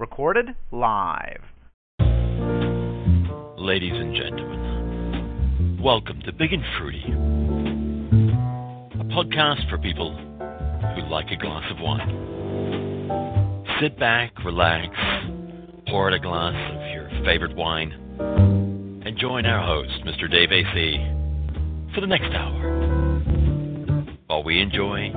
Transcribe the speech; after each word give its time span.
Recorded 0.00 0.56
live. 0.72 1.42
Ladies 3.58 3.92
and 3.92 4.16
gentlemen, 4.16 5.78
welcome 5.82 6.22
to 6.22 6.32
Big 6.32 6.54
and 6.54 6.64
Fruity, 6.78 7.04
a 8.98 9.04
podcast 9.12 9.68
for 9.68 9.76
people 9.76 10.16
who 10.16 11.02
like 11.10 11.30
a 11.30 11.36
glass 11.36 11.70
of 11.70 11.80
wine. 11.80 13.66
Sit 13.82 13.98
back, 13.98 14.32
relax, 14.42 14.88
pour 15.88 16.08
out 16.08 16.14
a 16.14 16.18
glass 16.18 16.54
of 16.74 16.80
your 16.94 17.10
favorite 17.26 17.54
wine, 17.54 17.92
and 19.04 19.18
join 19.18 19.44
our 19.44 19.62
host, 19.62 20.02
Mr. 20.06 20.30
Dave 20.30 20.50
AC, 20.50 20.96
for 21.94 22.00
the 22.00 22.06
next 22.06 22.32
hour 22.32 22.70
while 24.28 24.42
we 24.42 24.62
enjoy 24.62 25.10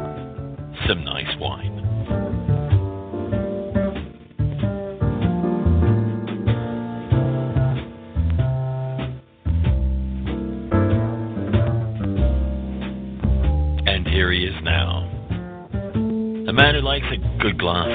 some 0.85 1.05
nice 1.05 1.37
wine. 1.39 1.82
Here 14.23 14.31
he 14.31 14.45
is 14.45 14.55
now. 14.63 14.99
A 16.47 16.53
man 16.53 16.75
who 16.75 16.81
likes 16.81 17.05
a 17.11 17.41
good 17.41 17.59
glass 17.59 17.89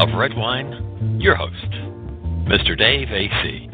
of 0.00 0.18
red 0.18 0.34
wine, 0.34 1.18
your 1.20 1.34
host, 1.34 1.70
Mr. 2.48 2.74
Dave 2.74 3.08
AC. 3.10 3.68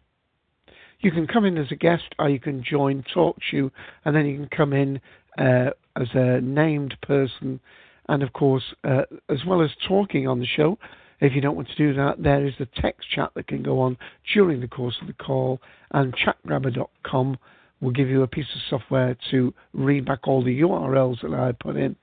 You 1.00 1.12
can 1.12 1.28
come 1.28 1.46
in 1.46 1.56
as 1.58 1.72
a 1.72 1.76
guest 1.76 2.16
or 2.20 2.30
you 2.30 2.40
can 2.40 2.64
join 2.64 3.04
TalkShoe 3.16 3.72
and 4.04 4.16
then 4.16 4.26
you 4.26 4.36
can 4.36 4.50
come 4.50 4.74
in 4.74 5.00
uh, 5.38 5.70
as 5.96 6.10
a 6.14 6.42
named 6.42 6.98
person 7.02 7.62
and 8.10 8.24
of 8.24 8.34
course, 8.34 8.64
uh, 8.84 9.04
as 9.30 9.46
well 9.46 9.62
as 9.62 9.70
talking 9.88 10.28
on 10.28 10.40
the 10.40 10.46
show, 10.46 10.78
if 11.22 11.34
you 11.34 11.42
don't 11.42 11.56
want 11.56 11.70
to 11.70 11.76
do 11.76 11.94
that, 11.94 12.22
there 12.22 12.46
is 12.46 12.54
the 12.58 12.68
text 12.82 13.08
chat 13.14 13.32
that 13.36 13.48
can 13.48 13.62
go 13.62 13.80
on 13.80 13.98
during 14.34 14.62
the 14.62 14.68
course 14.68 14.98
of 15.02 15.08
the 15.08 15.14
call, 15.14 15.62
and 15.92 16.16
chatgrabber.com 16.16 17.38
will 17.82 17.92
give 17.92 18.10
you 18.10 18.24
a 18.24 18.28
piece 18.28 18.48
of 18.56 18.62
software 18.70 19.16
to 19.32 19.54
read 19.74 20.06
back 20.06 20.28
all 20.28 20.44
the 20.44 20.62
URLs 20.62 21.22
that 21.22 21.34
I 21.34 21.52
put 21.52 21.78
in 21.78 21.96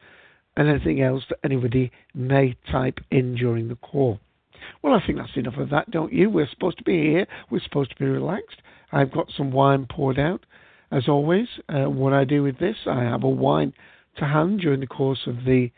and 0.57 0.69
anything 0.69 1.03
else 1.03 1.25
that 1.29 1.39
anybody 1.45 1.91
may 2.15 2.57
type 2.71 2.99
in 3.11 3.35
during 3.35 3.69
the 3.69 3.77
call. 3.77 4.21
Well, 4.83 4.95
I 4.95 5.05
think 5.05 5.19
that's 5.19 5.37
enough 5.37 5.59
of 5.59 5.71
that, 5.71 5.91
don't 5.91 6.13
you? 6.13 6.31
We're 6.31 6.49
supposed 6.49 6.79
to 6.79 6.85
be 6.85 7.03
here. 7.03 7.27
We're 7.51 7.61
supposed 7.61 7.91
to 7.91 7.97
be 7.97 8.07
relaxed. 8.07 8.63
I've 8.93 9.13
got 9.13 9.31
some 9.37 9.51
wine 9.51 9.87
poured 9.91 10.19
out. 10.19 10.47
As 10.91 11.09
always, 11.09 11.49
uh, 11.69 11.91
what 11.91 12.13
I 12.13 12.25
do 12.25 12.43
with 12.43 12.59
this, 12.59 12.77
I 12.87 13.03
have 13.03 13.25
a 13.25 13.29
wine 13.29 13.73
to 14.19 14.25
hand 14.25 14.61
during 14.61 14.81
the 14.81 14.87
course 14.87 15.27
of 15.27 15.45
the 15.45 15.71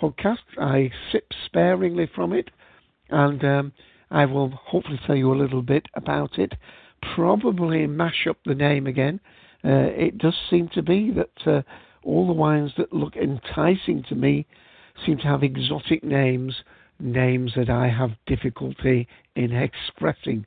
podcast. 0.00 0.38
I 0.58 0.90
sip 1.10 1.32
sparingly 1.46 2.08
from 2.14 2.32
it, 2.32 2.50
and 3.10 3.44
um, 3.44 3.72
I 4.10 4.24
will 4.24 4.50
hopefully 4.50 5.00
tell 5.06 5.16
you 5.16 5.32
a 5.32 5.36
little 5.36 5.62
bit 5.62 5.86
about 5.94 6.38
it. 6.38 6.54
Probably 7.14 7.86
mash 7.86 8.26
up 8.28 8.38
the 8.44 8.54
name 8.54 8.86
again. 8.86 9.20
Uh, 9.64 9.90
it 9.94 10.18
does 10.18 10.36
seem 10.48 10.68
to 10.74 10.82
be 10.82 11.10
that 11.12 11.46
uh, 11.46 11.62
all 12.02 12.26
the 12.26 12.32
wines 12.32 12.72
that 12.76 12.92
look 12.92 13.16
enticing 13.16 14.02
to 14.08 14.14
me 14.14 14.46
seem 15.04 15.18
to 15.18 15.24
have 15.24 15.42
exotic 15.42 16.02
names, 16.02 16.54
names 16.98 17.52
that 17.56 17.70
I 17.70 17.88
have 17.88 18.10
difficulty 18.26 19.08
in 19.36 19.52
expressing. 19.52 20.46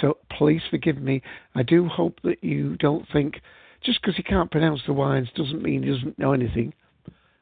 So 0.00 0.18
please 0.30 0.62
forgive 0.68 0.98
me. 0.98 1.22
I 1.54 1.62
do 1.62 1.86
hope 1.86 2.20
that 2.24 2.42
you 2.42 2.76
don't 2.76 3.06
think 3.12 3.40
just 3.82 4.00
because 4.02 4.16
he 4.16 4.22
can't 4.22 4.50
pronounce 4.50 4.82
the 4.86 4.92
wines 4.92 5.28
doesn't 5.34 5.62
mean 5.62 5.82
he 5.82 5.90
doesn't 5.90 6.18
know 6.18 6.32
anything. 6.32 6.72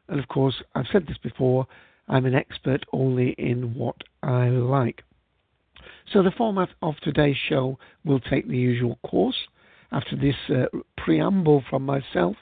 And 0.08 0.18
of 0.18 0.28
course, 0.28 0.54
I've 0.74 0.86
said 0.92 1.06
this 1.06 1.18
before, 1.18 1.66
I'm 2.08 2.26
an 2.26 2.34
expert 2.34 2.84
only 2.92 3.30
in 3.38 3.74
what 3.74 3.96
I 4.22 4.48
like. 4.48 5.02
So 6.12 6.22
the 6.22 6.30
format 6.30 6.70
of 6.82 6.94
today's 7.02 7.36
show 7.48 7.78
will 8.04 8.20
take 8.20 8.48
the 8.48 8.56
usual 8.56 8.98
course. 9.06 9.36
After 9.92 10.16
this 10.16 10.34
uh, 10.48 10.66
preamble 10.96 11.62
from 11.68 11.84
myself, 11.84 12.36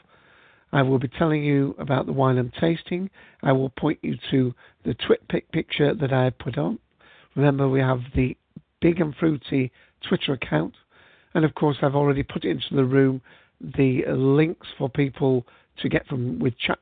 I 0.72 0.82
will 0.82 0.98
be 0.98 1.08
telling 1.08 1.44
you 1.44 1.74
about 1.78 2.06
the 2.06 2.12
wine 2.12 2.38
I'm 2.38 2.52
tasting. 2.60 3.10
I 3.42 3.52
will 3.52 3.70
point 3.70 3.98
you 4.02 4.16
to 4.30 4.54
the 4.84 4.94
TwitPic 4.94 5.44
picture 5.52 5.94
that 5.94 6.12
I 6.12 6.30
put 6.30 6.58
on. 6.58 6.78
Remember, 7.34 7.68
we 7.68 7.80
have 7.80 8.00
the 8.14 8.36
Big 8.80 9.00
and 9.00 9.14
Fruity 9.14 9.72
Twitter 10.08 10.32
account. 10.32 10.74
And 11.34 11.44
of 11.44 11.54
course, 11.54 11.76
I've 11.82 11.94
already 11.94 12.22
put 12.22 12.44
into 12.44 12.74
the 12.74 12.84
room 12.84 13.20
the 13.60 14.04
links 14.08 14.66
for 14.76 14.88
people 14.88 15.46
to 15.82 15.88
get 15.88 16.06
from 16.06 16.38
with 16.38 16.58
Chat 16.58 16.78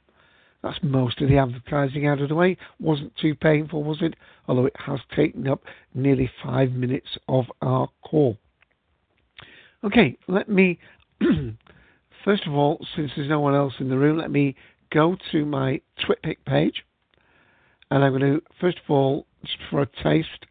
That's 0.66 0.80
most 0.82 1.22
of 1.22 1.30
the 1.30 1.38
advertising 1.38 2.08
out 2.08 2.22
of 2.22 2.30
the 2.30 2.34
way. 2.34 2.58
Wasn't 2.80 3.16
too 3.22 3.36
painful, 3.36 3.84
was 3.84 4.00
it? 4.02 4.16
Although 4.48 4.66
it 4.66 4.76
has 4.84 5.00
taken 5.16 5.48
up 5.48 5.62
nearly 5.94 6.28
five 6.44 6.72
minutes 6.72 7.20
of 7.30 7.46
our 7.62 7.88
call. 8.04 8.40
Okay, 9.84 10.18
let 10.28 10.50
me, 10.50 10.80
first 12.26 12.48
of 12.48 12.54
all, 12.56 12.84
since 12.96 13.12
there's 13.16 13.30
no 13.30 13.40
one 13.40 13.54
else 13.54 13.74
in 13.80 13.90
the 13.90 13.98
room, 13.98 14.18
let 14.18 14.32
me 14.32 14.56
go 14.92 15.16
to 15.32 15.46
my 15.46 15.82
TwitPic 16.00 16.38
page. 16.48 16.84
And 17.92 18.04
I'm 18.04 18.18
going 18.18 18.34
to, 18.34 18.42
first 18.60 18.80
of 18.84 18.90
all, 18.90 19.28
just 19.44 19.60
for 19.70 19.84
a 19.84 20.04
taste, 20.04 20.48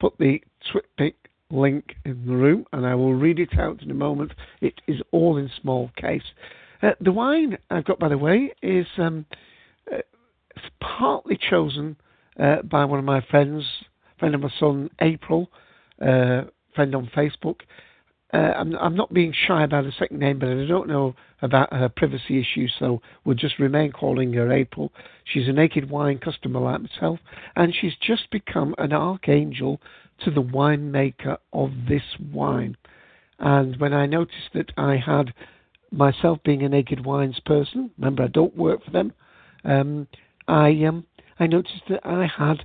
put 0.00 0.18
the 0.18 0.40
TwitPic 0.74 1.14
link 1.50 1.94
in 2.04 2.26
the 2.26 2.34
room 2.34 2.66
and 2.72 2.84
I 2.84 2.96
will 2.96 3.14
read 3.14 3.38
it 3.38 3.56
out 3.56 3.80
in 3.80 3.92
a 3.92 3.94
moment. 3.94 4.32
It 4.60 4.80
is 4.88 5.00
all 5.12 5.36
in 5.36 5.48
small 5.60 5.92
case. 5.96 6.24
Uh, 6.82 6.94
the 7.00 7.12
wine 7.12 7.58
I've 7.70 7.84
got, 7.84 8.00
by 8.00 8.08
the 8.08 8.18
way, 8.18 8.50
is 8.60 8.86
um, 8.98 9.24
uh, 9.90 9.98
partly 10.80 11.38
chosen 11.50 11.96
uh, 12.38 12.62
by 12.62 12.84
one 12.84 12.98
of 12.98 13.04
my 13.04 13.20
friends, 13.30 13.64
friend 14.18 14.34
of 14.34 14.40
my 14.40 14.50
son, 14.58 14.90
April, 15.00 15.50
uh, 16.00 16.42
friend 16.74 16.94
on 16.94 17.10
Facebook. 17.16 17.60
Uh, 18.32 18.52
I'm, 18.56 18.74
I'm, 18.76 18.96
not 18.96 19.12
being 19.12 19.34
shy 19.46 19.62
about 19.62 19.84
a 19.84 19.92
second 19.92 20.18
name, 20.18 20.38
but 20.38 20.48
I 20.48 20.64
don't 20.66 20.88
know 20.88 21.14
about 21.42 21.70
her 21.70 21.90
privacy 21.90 22.40
issues, 22.40 22.72
so 22.78 23.02
we'll 23.24 23.36
just 23.36 23.58
remain 23.58 23.92
calling 23.92 24.32
her 24.32 24.50
April. 24.50 24.90
She's 25.24 25.48
a 25.48 25.52
naked 25.52 25.90
wine 25.90 26.18
customer 26.18 26.60
like 26.60 26.80
myself, 26.80 27.18
and 27.56 27.74
she's 27.78 27.92
just 28.00 28.30
become 28.30 28.74
an 28.78 28.94
archangel 28.94 29.82
to 30.24 30.30
the 30.30 30.42
winemaker 30.42 31.36
of 31.52 31.72
this 31.88 32.02
wine. 32.32 32.76
And 33.38 33.78
when 33.78 33.92
I 33.92 34.06
noticed 34.06 34.54
that 34.54 34.72
I 34.78 34.96
had 34.96 35.34
myself 35.90 36.38
being 36.42 36.62
a 36.62 36.70
naked 36.70 37.04
wines 37.04 37.40
person, 37.44 37.90
remember 37.98 38.22
I 38.22 38.28
don't 38.28 38.56
work 38.56 38.82
for 38.82 38.92
them, 38.92 39.12
um, 39.64 40.06
I 40.48 40.70
um, 40.84 41.04
I 41.38 41.46
noticed 41.46 41.82
that 41.88 42.04
I 42.04 42.26
had 42.26 42.64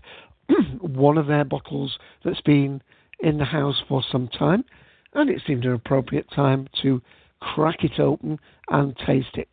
one 0.81 1.17
of 1.17 1.27
their 1.27 1.45
bottles 1.45 1.97
that's 2.23 2.41
been 2.41 2.81
in 3.19 3.37
the 3.37 3.45
house 3.45 3.81
for 3.87 4.03
some 4.11 4.27
time, 4.27 4.63
and 5.13 5.29
it 5.29 5.41
seemed 5.45 5.65
an 5.65 5.73
appropriate 5.73 6.29
time 6.31 6.67
to 6.81 7.01
crack 7.39 7.83
it 7.83 7.99
open 7.99 8.39
and 8.69 8.95
taste 9.05 9.35
it. 9.35 9.49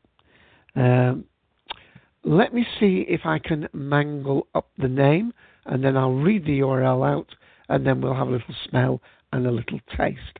Um, 0.76 1.24
let 2.24 2.54
me 2.54 2.66
see 2.80 3.04
if 3.08 3.22
I 3.24 3.38
can 3.38 3.68
mangle 3.72 4.46
up 4.54 4.68
the 4.78 4.88
name, 4.88 5.32
and 5.66 5.84
then 5.84 5.96
I'll 5.96 6.12
read 6.12 6.44
the 6.44 6.60
URL 6.60 7.06
out 7.06 7.34
and 7.68 7.86
then 7.86 8.00
we'll 8.00 8.14
have 8.14 8.28
a 8.28 8.32
little 8.32 8.54
smell 8.68 9.00
and 9.32 9.46
a 9.46 9.50
little 9.50 9.80
taste. 9.96 10.38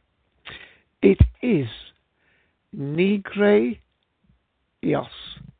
It 1.03 1.19
is 1.43 1.69
Negreios, 2.77 3.79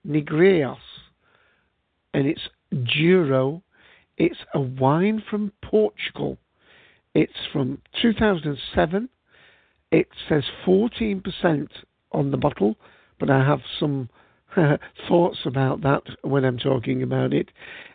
Negreios, 0.07 0.77
and 2.15 2.27
it's 2.27 2.49
Douro. 2.71 3.63
It's 4.17 4.39
a 4.55 4.61
wine 4.61 5.23
from 5.29 5.53
Portugal. 5.63 6.39
It's 7.15 7.33
from 7.53 7.83
2007. 8.01 9.09
It 9.91 10.09
says 10.29 10.45
14% 10.67 11.69
on 12.13 12.31
the 12.31 12.37
bottle, 12.37 12.77
but 13.19 13.31
I 13.31 13.45
have 13.45 13.61
some 13.79 14.09
thoughts 15.09 15.39
about 15.45 15.83
that 15.83 16.03
when 16.23 16.45
I'm 16.45 16.59
talking 16.59 17.03
about 17.03 17.33
it. 17.33 17.51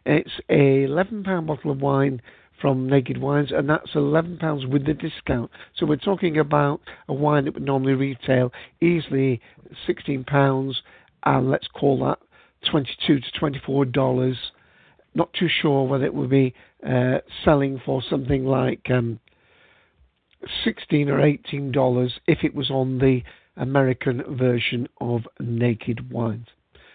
It's 0.05 0.39
a 0.49 0.83
11 0.83 1.23
pound 1.23 1.47
bottle 1.47 1.71
of 1.71 1.81
wine 1.81 2.21
from 2.61 2.89
Naked 2.89 3.17
Wines, 3.17 3.51
and 3.53 3.69
that's 3.69 3.91
£11 3.91 4.69
with 4.69 4.85
the 4.85 4.93
discount. 4.93 5.49
So 5.77 5.85
we're 5.85 5.95
talking 5.95 6.37
about 6.37 6.81
a 7.07 7.13
wine 7.13 7.45
that 7.45 7.53
would 7.53 7.63
normally 7.63 7.93
retail 7.93 8.51
easily 8.81 9.39
£16, 9.87 10.73
and 11.25 11.49
let's 11.49 11.67
call 11.67 11.99
that 12.05 12.19
22 12.69 13.19
to 13.19 13.39
$24. 13.39 14.35
Not 15.15 15.33
too 15.33 15.47
sure 15.61 15.87
whether 15.87 16.05
it 16.05 16.13
would 16.13 16.29
be 16.29 16.53
uh, 16.87 17.19
selling 17.43 17.81
for 17.85 18.01
something 18.09 18.45
like 18.45 18.89
um, 18.89 19.19
16 20.63 21.09
or 21.09 21.21
18 21.21 21.71
dollars 21.71 22.13
if 22.27 22.39
it 22.43 22.55
was 22.55 22.69
on 22.69 22.99
the 22.99 23.21
American 23.57 24.23
version 24.37 24.87
of 25.01 25.21
Naked 25.39 26.11
Wines. 26.11 26.47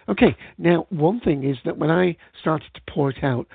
Okay, 0.08 0.36
now 0.58 0.86
one 0.90 1.20
thing 1.20 1.48
is 1.48 1.56
that 1.64 1.78
when 1.78 1.90
I 1.90 2.16
started 2.40 2.68
to 2.74 2.80
pour 2.88 3.10
it 3.10 3.22
out, 3.22 3.46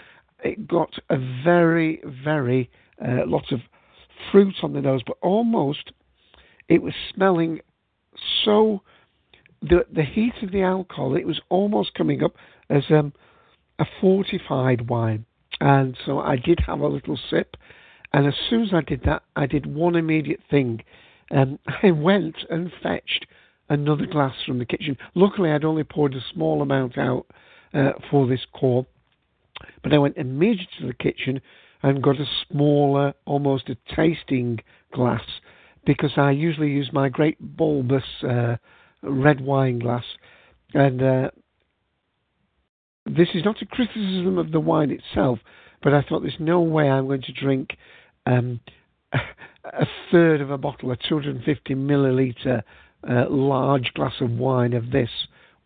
it 0.44 0.67
got 0.67 0.91
a 1.09 1.17
very, 1.44 2.01
very 2.23 2.69
uh, 3.03 3.25
lot 3.25 3.51
of 3.51 3.59
fruit 4.31 4.55
on 4.63 4.73
the 4.73 4.81
nose, 4.81 5.01
but 5.05 5.17
almost 5.21 5.91
it 6.67 6.81
was 6.81 6.94
smelling 7.13 7.59
so 8.44 8.81
the 9.61 9.85
the 9.94 10.03
heat 10.03 10.33
of 10.41 10.51
the 10.51 10.61
alcohol. 10.61 11.15
It 11.15 11.27
was 11.27 11.41
almost 11.50 11.94
coming 11.94 12.23
up 12.23 12.33
as 12.69 12.83
um, 12.89 13.13
a 13.79 13.85
fortified 14.01 14.89
wine, 14.89 15.25
and 15.59 15.97
so 16.06 16.19
I 16.19 16.35
did 16.35 16.59
have 16.65 16.79
a 16.79 16.88
little 16.88 17.19
sip. 17.29 17.56
And 18.11 18.25
as 18.25 18.33
soon 18.50 18.63
as 18.63 18.73
I 18.73 18.81
did 18.81 19.03
that, 19.03 19.21
I 19.35 19.45
did 19.45 19.67
one 19.67 19.95
immediate 19.95 20.41
thing. 20.50 20.83
Um, 21.29 21.59
I 21.83 21.91
went 21.91 22.38
and 22.50 22.71
fetched 22.81 23.27
another 23.69 24.07
glass 24.07 24.33
from 24.45 24.57
the 24.57 24.65
kitchen. 24.65 24.97
Luckily, 25.13 25.51
I'd 25.51 25.63
only 25.63 25.83
poured 25.83 26.15
a 26.15 26.25
small 26.33 26.63
amount 26.63 26.97
out 26.97 27.27
uh, 27.73 27.91
for 28.09 28.27
this 28.27 28.41
call 28.51 28.88
but 29.83 29.94
I 29.94 29.97
went 29.97 30.17
immediately 30.17 30.67
to 30.79 30.88
the 30.88 30.94
kitchen 30.94 31.41
and 31.81 32.03
got 32.03 32.19
a 32.19 32.25
smaller, 32.47 33.13
almost 33.25 33.69
a 33.69 33.77
tasting 33.95 34.59
glass, 34.94 35.23
because 35.85 36.12
I 36.17 36.31
usually 36.31 36.69
use 36.69 36.89
my 36.91 37.09
great 37.09 37.38
bulbous 37.39 38.03
uh, 38.23 38.57
red 39.01 39.42
wine 39.42 39.80
glass. 39.80 40.04
And 40.74 41.01
uh, 41.01 41.31
this 43.06 43.30
is 43.34 43.44
not 43.44 43.62
a 43.62 43.66
criticism 43.66 44.38
of 44.38 44.51
the 44.51 44.60
wine 44.60 44.92
itself, 44.92 45.40
but 45.81 45.94
I 45.94 46.01
thought 46.01 46.22
there's 46.22 46.36
no 46.40 46.62
way 46.62 46.90
I'm 46.90 47.07
going 47.07 47.24
to 47.24 47.34
drink 47.34 47.72
um, 48.25 48.60
a 49.13 49.86
third 50.12 50.42
of 50.42 50.51
a 50.51 50.57
bottle, 50.57 50.92
a 50.92 50.98
250 50.98 51.75
milliliter 51.75 52.63
uh, 53.10 53.30
large 53.30 53.92
glass 53.94 54.13
of 54.22 54.31
wine 54.31 54.74
of 54.74 54.92
this 54.92 55.10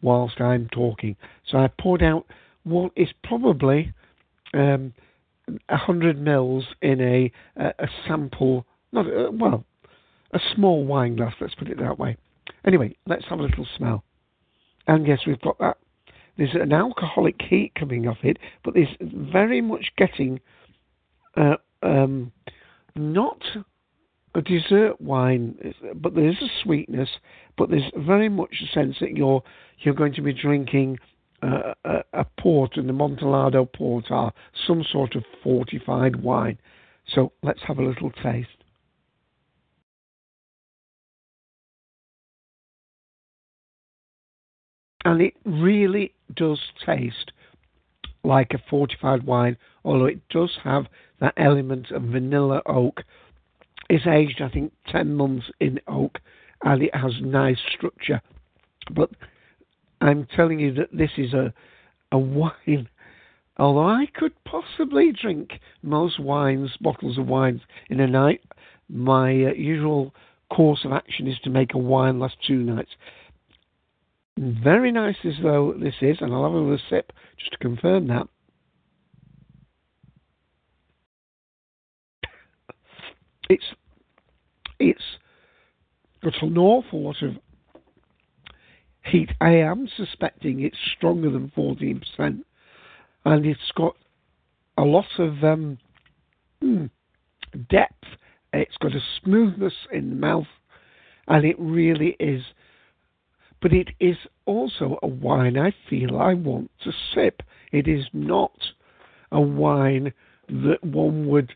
whilst 0.02 0.40
I'm 0.40 0.70
talking. 0.70 1.16
So 1.50 1.58
I 1.58 1.70
poured 1.80 2.04
out 2.04 2.26
what 2.64 2.92
is 2.96 3.10
probably 3.24 3.94
um, 4.54 4.94
100 5.70 6.22
mils 6.22 6.66
in 6.82 7.02
a, 7.02 7.32
a, 7.58 7.88
sample, 8.08 8.66
not 8.92 9.08
a, 9.08 9.28
uh, 9.28 9.32
well, 9.32 9.66
a 10.34 10.40
small 10.56 10.86
wine 10.86 11.16
glass, 11.16 11.34
let's 11.42 11.56
put 11.56 11.70
it 11.70 11.80
that 11.80 12.00
way. 12.00 12.18
Anyway, 12.66 12.96
let's 13.06 13.26
have 13.30 13.40
a 13.40 13.44
little 13.44 13.68
smell. 13.78 14.04
And 14.88 15.08
yes, 15.08 15.20
we've 15.26 15.42
got 15.42 15.58
that. 15.60 15.78
There's 16.38 16.56
an 16.56 16.74
alcoholic 16.74 17.42
heat 17.42 17.74
coming 17.78 18.08
off 18.08 18.18
it, 18.24 18.38
but 18.64 18.74
there's 18.74 18.96
very 19.02 19.62
much 19.62 19.92
getting 19.98 20.40
uh, 21.38 21.56
um, 21.84 22.32
not 22.96 23.42
a 24.36 24.42
dessert 24.42 25.00
wine, 25.00 25.74
but 25.96 26.16
there 26.16 26.28
is 26.28 26.42
a 26.42 26.48
sweetness, 26.64 27.10
but 27.58 27.70
there's 27.70 27.92
very 27.96 28.30
much 28.30 28.56
a 28.64 28.74
sense 28.74 28.96
that 29.00 29.16
you're 29.16 29.44
you're 29.80 29.94
going 29.94 30.14
to 30.14 30.22
be 30.22 30.34
drinking 30.34 30.98
uh, 31.44 31.74
a, 31.86 32.04
a 32.14 32.26
port, 32.40 32.78
and 32.78 32.88
the 32.88 32.94
Amontillado 32.94 33.66
port 33.66 34.06
are 34.10 34.34
some 34.66 34.84
sort 34.92 35.16
of 35.16 35.24
fortified 35.44 36.16
wine. 36.24 36.58
So 37.14 37.34
let's 37.44 37.60
have 37.68 37.78
a 37.78 37.84
little 37.84 38.12
taste. 38.12 38.63
And 45.06 45.22
it 45.22 45.34
really 45.46 46.14
does 46.36 46.60
taste 46.86 47.32
like 48.24 48.52
a 48.54 48.64
fortified 48.70 49.24
wine, 49.24 49.58
although 49.84 50.06
it 50.06 50.28
does 50.30 50.52
have 50.64 50.86
that 51.20 51.34
element 51.38 51.92
of 51.92 52.04
vanilla 52.04 52.62
oak. 52.66 53.04
It's 53.90 54.08
aged, 54.08 54.42
I 54.42 54.50
think, 54.50 54.72
10 54.90 55.14
months 55.14 55.48
in 55.60 55.80
oak, 55.88 56.20
and 56.64 56.82
it 56.82 56.96
has 56.96 57.14
nice 57.22 57.58
structure. 57.76 58.22
But 58.92 59.10
I'm 60.00 60.26
telling 60.36 60.60
you 60.60 60.74
that 60.76 60.90
this 60.94 61.12
is 61.18 61.34
a 61.34 61.54
a 62.14 62.18
wine. 62.18 62.88
Although 63.58 63.88
I 63.88 64.06
could 64.14 64.34
possibly 64.46 65.12
drink 65.12 65.60
most 65.82 66.20
wines, 66.20 66.72
bottles 66.80 67.18
of 67.18 67.28
wines 67.28 67.62
in 67.90 68.00
a 68.00 68.08
night, 68.08 68.42
my 68.88 69.30
uh, 69.30 69.54
usual 69.54 70.14
course 70.50 70.86
of 70.86 70.92
action 70.92 71.28
is 71.28 71.38
to 71.44 71.50
make 71.50 71.74
a 71.74 71.80
wine 71.80 72.20
last 72.20 72.36
two 72.48 72.58
nights. 72.58 72.92
Very 74.38 74.92
nice 74.92 75.16
as 75.26 75.36
though 75.44 75.74
this 75.80 75.94
is, 76.02 76.18
and 76.20 76.34
I'll 76.34 76.44
have 76.44 76.54
a 76.54 76.58
little 76.58 76.80
sip 76.90 77.12
just 77.38 77.52
to 77.52 77.58
confirm 77.60 78.08
that. 78.08 78.28
It's 83.50 83.64
it's 84.80 85.04
got 86.24 86.34
an 86.42 86.58
awful 86.58 87.04
lot 87.04 87.22
of 87.22 87.34
heat. 89.06 89.30
I 89.40 89.52
am 89.58 89.88
suspecting 89.96 90.62
it's 90.62 90.78
stronger 90.98 91.30
than 91.30 91.52
14%, 91.56 92.02
and 93.26 93.46
it's 93.46 93.72
got 93.76 93.96
a 94.78 94.84
lot 94.84 95.06
of 95.20 95.44
um, 95.44 95.78
hmm, 96.62 96.86
depth. 97.70 98.06
It's 98.52 98.78
got 98.78 98.96
a 98.96 99.02
smoothness 99.22 99.74
in 99.92 100.10
the 100.10 100.16
mouth, 100.16 100.48
and 101.28 101.46
it 101.46 101.56
really 101.60 102.16
is 102.20 102.44
but 103.64 103.72
it 103.72 103.92
is 104.02 104.18
also 104.46 105.00
a 105.02 105.08
wine 105.08 105.58
I 105.58 105.74
feel 105.90 106.18
I 106.18 106.34
want 106.34 106.70
to 106.84 106.92
sip. 107.16 107.42
It 107.72 107.88
is 107.88 108.04
not 108.12 108.52
a 109.32 109.40
wine 109.40 110.14
that 110.50 110.84
one 110.84 111.28
would, 111.30 111.54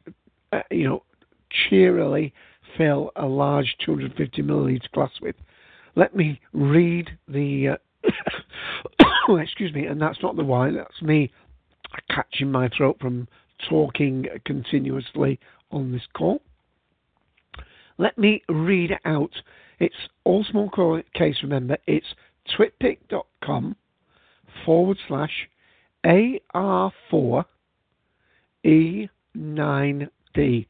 uh, 0.53 0.61
you 0.71 0.87
know, 0.87 1.03
cheerily 1.49 2.33
fill 2.77 3.11
a 3.17 3.25
large 3.25 3.75
250 3.85 4.41
milliliter 4.41 4.89
glass 4.93 5.11
with. 5.21 5.35
Let 5.95 6.15
me 6.15 6.39
read 6.53 7.09
the. 7.27 7.77
Uh, 8.05 9.37
excuse 9.37 9.73
me, 9.73 9.85
and 9.85 10.01
that's 10.01 10.23
not 10.23 10.37
the 10.37 10.45
wine. 10.45 10.75
That's 10.75 11.01
me 11.01 11.29
catching 12.09 12.49
my 12.49 12.69
throat 12.69 12.97
from 13.01 13.27
talking 13.69 14.27
continuously 14.45 15.41
on 15.71 15.91
this 15.91 16.07
call. 16.13 16.41
Let 17.97 18.17
me 18.17 18.43
read 18.47 18.97
out. 19.03 19.31
It's 19.79 19.95
all 20.23 20.43
small 20.43 20.71
case, 21.13 21.37
remember. 21.43 21.77
It's 21.85 22.07
twitpic.com 22.57 23.75
forward 24.65 24.97
slash 25.07 25.47
AR4 26.05 27.45
E9D. 28.65 30.65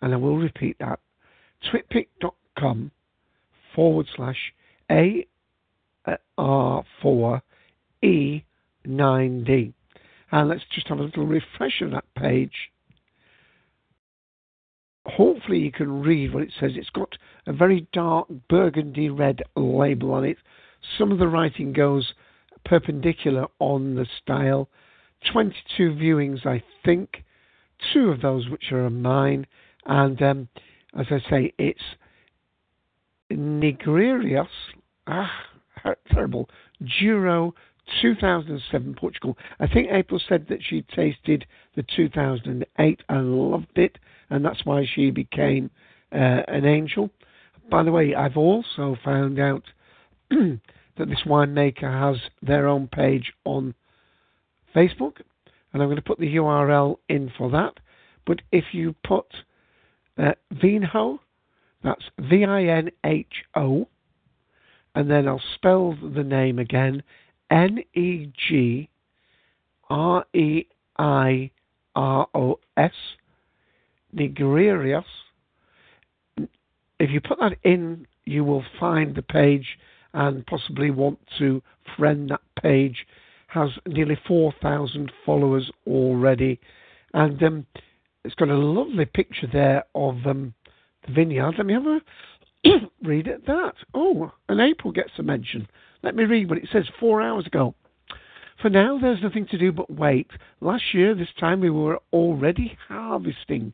And 0.00 0.14
I 0.14 0.16
will 0.16 0.38
repeat 0.38 0.78
that. 0.80 1.00
twitpic.com 1.70 2.90
forward 3.74 4.06
slash 4.16 4.54
AR4 4.90 5.26
E9D. 8.02 9.72
And 10.30 10.48
let's 10.48 10.64
just 10.72 10.88
have 10.88 10.98
a 10.98 11.02
little 11.02 11.26
refresh 11.26 11.80
of 11.80 11.90
that 11.92 12.04
page. 12.14 12.70
Hopefully, 15.08 15.58
you 15.58 15.72
can 15.72 16.02
read 16.02 16.34
what 16.34 16.42
it 16.42 16.52
says. 16.60 16.72
It's 16.74 16.90
got 16.90 17.16
a 17.46 17.52
very 17.52 17.86
dark 17.92 18.28
burgundy 18.48 19.08
red 19.08 19.42
label 19.56 20.12
on 20.12 20.24
it. 20.24 20.36
Some 20.98 21.10
of 21.10 21.18
the 21.18 21.28
writing 21.28 21.72
goes 21.72 22.12
perpendicular 22.64 23.46
on 23.58 23.94
the 23.94 24.06
style. 24.22 24.68
22 25.32 25.92
viewings, 25.92 26.46
I 26.46 26.62
think. 26.84 27.24
Two 27.92 28.10
of 28.10 28.20
those 28.20 28.48
which 28.48 28.70
are 28.72 28.90
mine. 28.90 29.46
And 29.86 30.20
um, 30.22 30.48
as 30.98 31.06
I 31.10 31.18
say, 31.30 31.54
it's 31.58 31.80
Negreiros. 33.32 34.46
Ah, 35.06 35.30
terrible. 36.12 36.48
Douro 37.00 37.54
2007 38.02 38.94
Portugal. 38.94 39.36
I 39.60 39.66
think 39.66 39.88
April 39.90 40.20
said 40.28 40.46
that 40.48 40.60
she 40.62 40.82
tasted 40.94 41.46
the 41.76 41.84
2008 41.96 43.00
and 43.08 43.34
loved 43.34 43.76
it, 43.76 43.98
and 44.30 44.44
that's 44.44 44.64
why 44.64 44.86
she 44.94 45.10
became 45.10 45.70
uh, 46.12 46.42
an 46.48 46.64
angel. 46.64 47.10
By 47.70 47.82
the 47.82 47.92
way, 47.92 48.14
I've 48.14 48.36
also 48.36 48.96
found 49.04 49.38
out 49.38 49.64
that 50.30 50.58
this 50.96 51.22
winemaker 51.26 51.90
has 51.90 52.16
their 52.42 52.66
own 52.66 52.88
page 52.88 53.32
on 53.44 53.74
Facebook, 54.74 55.20
and 55.72 55.82
I'm 55.82 55.88
going 55.88 55.96
to 55.96 56.02
put 56.02 56.18
the 56.18 56.36
URL 56.36 56.96
in 57.08 57.30
for 57.36 57.50
that. 57.50 57.74
But 58.26 58.42
if 58.52 58.64
you 58.72 58.94
put 59.04 59.26
uh, 60.18 60.32
Vinho, 60.52 61.18
that's 61.82 62.04
V 62.18 62.44
I 62.44 62.64
N 62.64 62.90
H 63.04 63.44
O, 63.54 63.86
and 64.94 65.10
then 65.10 65.28
I'll 65.28 65.42
spell 65.54 65.96
the 66.02 66.24
name 66.24 66.58
again 66.58 67.02
N 67.50 67.78
E 67.94 68.30
G 68.48 68.88
R 69.88 70.24
E 70.34 70.64
I 70.98 71.50
R 71.94 72.28
O 72.34 72.58
S, 72.76 72.92
Negreiros. 74.14 75.04
If 77.00 77.10
you 77.10 77.20
put 77.20 77.38
that 77.38 77.56
in, 77.62 78.06
you 78.24 78.44
will 78.44 78.64
find 78.78 79.14
the 79.14 79.22
page 79.22 79.78
and 80.14 80.44
possibly 80.46 80.90
want 80.90 81.18
to 81.38 81.62
friend 81.96 82.30
that 82.30 82.40
page. 82.60 83.06
Has 83.48 83.70
nearly 83.86 84.18
4,000 84.26 85.10
followers 85.24 85.70
already, 85.86 86.60
and 87.14 87.42
um, 87.42 87.66
it's 88.22 88.34
got 88.34 88.50
a 88.50 88.58
lovely 88.58 89.06
picture 89.06 89.48
there 89.50 89.84
of 89.94 90.16
um, 90.26 90.52
the 91.06 91.14
vineyard. 91.14 91.54
Let 91.56 91.66
me 91.66 91.72
have 91.72 91.86
a 91.86 92.00
read 93.02 93.26
at 93.26 93.46
that. 93.46 93.72
Oh, 93.94 94.32
and 94.50 94.60
April 94.60 94.92
gets 94.92 95.12
a 95.18 95.22
mention. 95.22 95.66
Let 96.02 96.14
me 96.14 96.24
read 96.24 96.50
what 96.50 96.58
it 96.58 96.68
says 96.70 96.84
four 97.00 97.22
hours 97.22 97.46
ago. 97.46 97.74
For 98.60 98.70
now, 98.70 98.98
there's 98.98 99.22
nothing 99.22 99.46
to 99.46 99.58
do 99.58 99.72
but 99.72 99.90
wait. 99.90 100.30
Last 100.60 100.92
year, 100.92 101.14
this 101.14 101.28
time, 101.38 101.60
we 101.60 101.70
were 101.70 102.00
already 102.12 102.76
harvesting. 102.88 103.72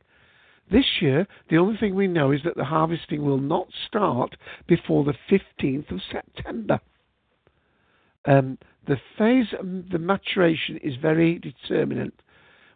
This 0.70 0.86
year, 1.00 1.26
the 1.50 1.58
only 1.58 1.76
thing 1.76 1.94
we 1.94 2.06
know 2.06 2.30
is 2.30 2.40
that 2.44 2.56
the 2.56 2.64
harvesting 2.64 3.22
will 3.22 3.38
not 3.38 3.68
start 3.86 4.36
before 4.66 5.04
the 5.04 5.14
15th 5.30 5.90
of 5.90 6.00
September. 6.10 6.80
Um, 8.24 8.58
the 8.86 8.98
phase 9.18 9.52
of 9.58 9.90
the 9.90 9.98
maturation 9.98 10.78
is 10.78 10.96
very 10.96 11.38
determinant. 11.38 12.14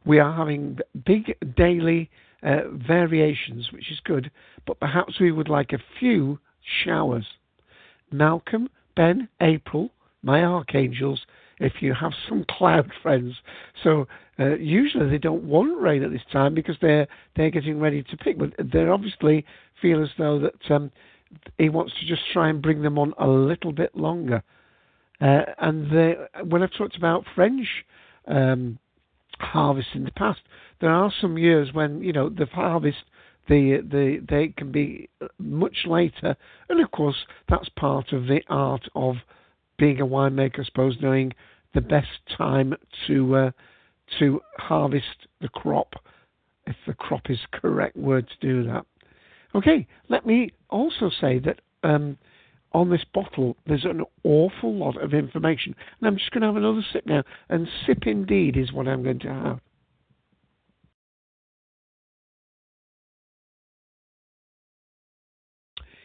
We 0.04 0.18
are 0.18 0.32
having 0.32 0.78
big 1.06 1.34
daily 1.56 2.10
uh, 2.42 2.68
variations, 2.70 3.72
which 3.72 3.90
is 3.90 4.00
good, 4.04 4.30
but 4.66 4.80
perhaps 4.80 5.18
we 5.20 5.32
would 5.32 5.48
like 5.48 5.72
a 5.72 5.82
few 5.98 6.38
showers. 6.84 7.26
Malcolm 8.10 8.68
Ben, 8.96 9.28
April, 9.40 9.90
my 10.22 10.42
archangels, 10.42 11.24
if 11.60 11.74
you 11.80 11.94
have 11.94 12.12
some 12.28 12.44
cloud 12.48 12.90
friends. 13.02 13.34
So 13.82 14.06
uh, 14.38 14.56
usually 14.56 15.08
they 15.10 15.18
don't 15.18 15.44
want 15.44 15.80
rain 15.80 16.02
at 16.02 16.12
this 16.12 16.22
time 16.32 16.54
because 16.54 16.76
they're 16.80 17.06
they're 17.36 17.50
getting 17.50 17.80
ready 17.80 18.02
to 18.02 18.16
pick, 18.16 18.38
but 18.38 18.52
they 18.58 18.86
obviously 18.86 19.44
feel 19.80 20.02
as 20.02 20.10
though 20.18 20.38
that 20.40 20.74
um, 20.74 20.90
he 21.58 21.68
wants 21.68 21.92
to 22.00 22.06
just 22.06 22.22
try 22.32 22.48
and 22.48 22.62
bring 22.62 22.82
them 22.82 22.98
on 22.98 23.14
a 23.18 23.26
little 23.26 23.72
bit 23.72 23.96
longer. 23.96 24.42
Uh, 25.20 25.42
and 25.58 25.90
they, 25.90 26.14
when 26.44 26.62
I've 26.62 26.72
talked 26.76 26.96
about 26.96 27.24
French 27.34 27.66
um, 28.28 28.78
harvest 29.40 29.88
in 29.94 30.04
the 30.04 30.12
past, 30.12 30.40
there 30.80 30.90
are 30.90 31.12
some 31.20 31.36
years 31.36 31.70
when 31.72 32.02
you 32.02 32.12
know 32.12 32.28
the 32.28 32.46
harvest 32.46 32.98
the, 33.48 33.82
the, 33.90 34.24
they 34.28 34.48
can 34.48 34.70
be 34.70 35.08
much 35.38 35.86
later, 35.86 36.36
and 36.68 36.80
of 36.80 36.90
course 36.90 37.16
that's 37.48 37.68
part 37.70 38.12
of 38.12 38.26
the 38.26 38.42
art 38.48 38.88
of 38.94 39.16
being 39.78 40.00
a 40.00 40.06
winemaker. 40.06 40.60
I 40.60 40.64
suppose 40.64 40.96
knowing 41.00 41.32
the 41.74 41.80
best 41.80 42.08
time 42.36 42.74
to 43.06 43.36
uh, 43.36 43.50
to 44.18 44.40
harvest 44.58 45.26
the 45.40 45.48
crop, 45.48 45.94
if 46.66 46.76
the 46.86 46.94
crop 46.94 47.30
is 47.30 47.38
the 47.52 47.60
correct 47.60 47.96
word 47.96 48.28
to 48.28 48.46
do 48.46 48.64
that. 48.64 48.84
Okay, 49.54 49.86
let 50.08 50.26
me 50.26 50.52
also 50.68 51.10
say 51.20 51.38
that 51.40 51.60
um, 51.82 52.18
on 52.72 52.90
this 52.90 53.04
bottle 53.14 53.56
there's 53.66 53.84
an 53.84 54.02
awful 54.24 54.74
lot 54.74 55.00
of 55.02 55.14
information, 55.14 55.74
and 56.00 56.08
I'm 56.08 56.16
just 56.16 56.30
going 56.30 56.42
to 56.42 56.48
have 56.48 56.56
another 56.56 56.84
sip 56.92 57.06
now. 57.06 57.22
And 57.48 57.68
sip 57.86 58.06
indeed 58.06 58.56
is 58.56 58.72
what 58.72 58.88
I'm 58.88 59.02
going 59.02 59.20
to 59.20 59.28
have. 59.28 59.60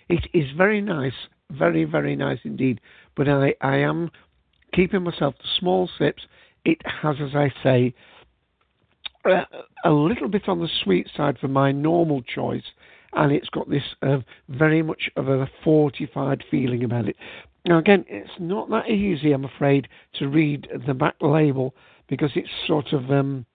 It 0.09 0.27
is 0.33 0.45
very 0.55 0.81
nice, 0.81 1.13
very, 1.49 1.85
very 1.85 2.15
nice 2.15 2.39
indeed. 2.43 2.81
But 3.15 3.29
I, 3.29 3.53
I 3.61 3.77
am 3.77 4.11
keeping 4.73 5.03
myself 5.03 5.35
to 5.35 5.45
small 5.59 5.89
sips. 5.97 6.23
It 6.65 6.79
has, 6.85 7.17
as 7.21 7.35
I 7.35 7.51
say, 7.61 7.93
a 9.25 9.91
little 9.91 10.27
bit 10.27 10.47
on 10.47 10.59
the 10.59 10.69
sweet 10.83 11.07
side 11.15 11.37
for 11.39 11.47
my 11.47 11.71
normal 11.71 12.21
choice, 12.23 12.63
and 13.13 13.31
it's 13.31 13.49
got 13.49 13.69
this 13.69 13.83
uh, 14.01 14.19
very 14.49 14.81
much 14.81 15.09
of 15.15 15.27
a 15.29 15.49
fortified 15.63 16.43
feeling 16.49 16.83
about 16.83 17.07
it. 17.07 17.15
Now, 17.65 17.77
again, 17.77 18.03
it's 18.09 18.31
not 18.39 18.69
that 18.71 18.89
easy, 18.89 19.31
I'm 19.31 19.45
afraid, 19.45 19.87
to 20.19 20.27
read 20.27 20.67
the 20.85 20.93
back 20.93 21.15
label 21.21 21.73
because 22.09 22.31
it's 22.35 22.49
sort 22.67 22.91
of 22.91 23.09
um, 23.11 23.45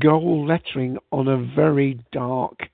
gold 0.00 0.48
lettering 0.48 0.98
on 1.12 1.28
a 1.28 1.36
very 1.54 2.00
dark 2.10 2.68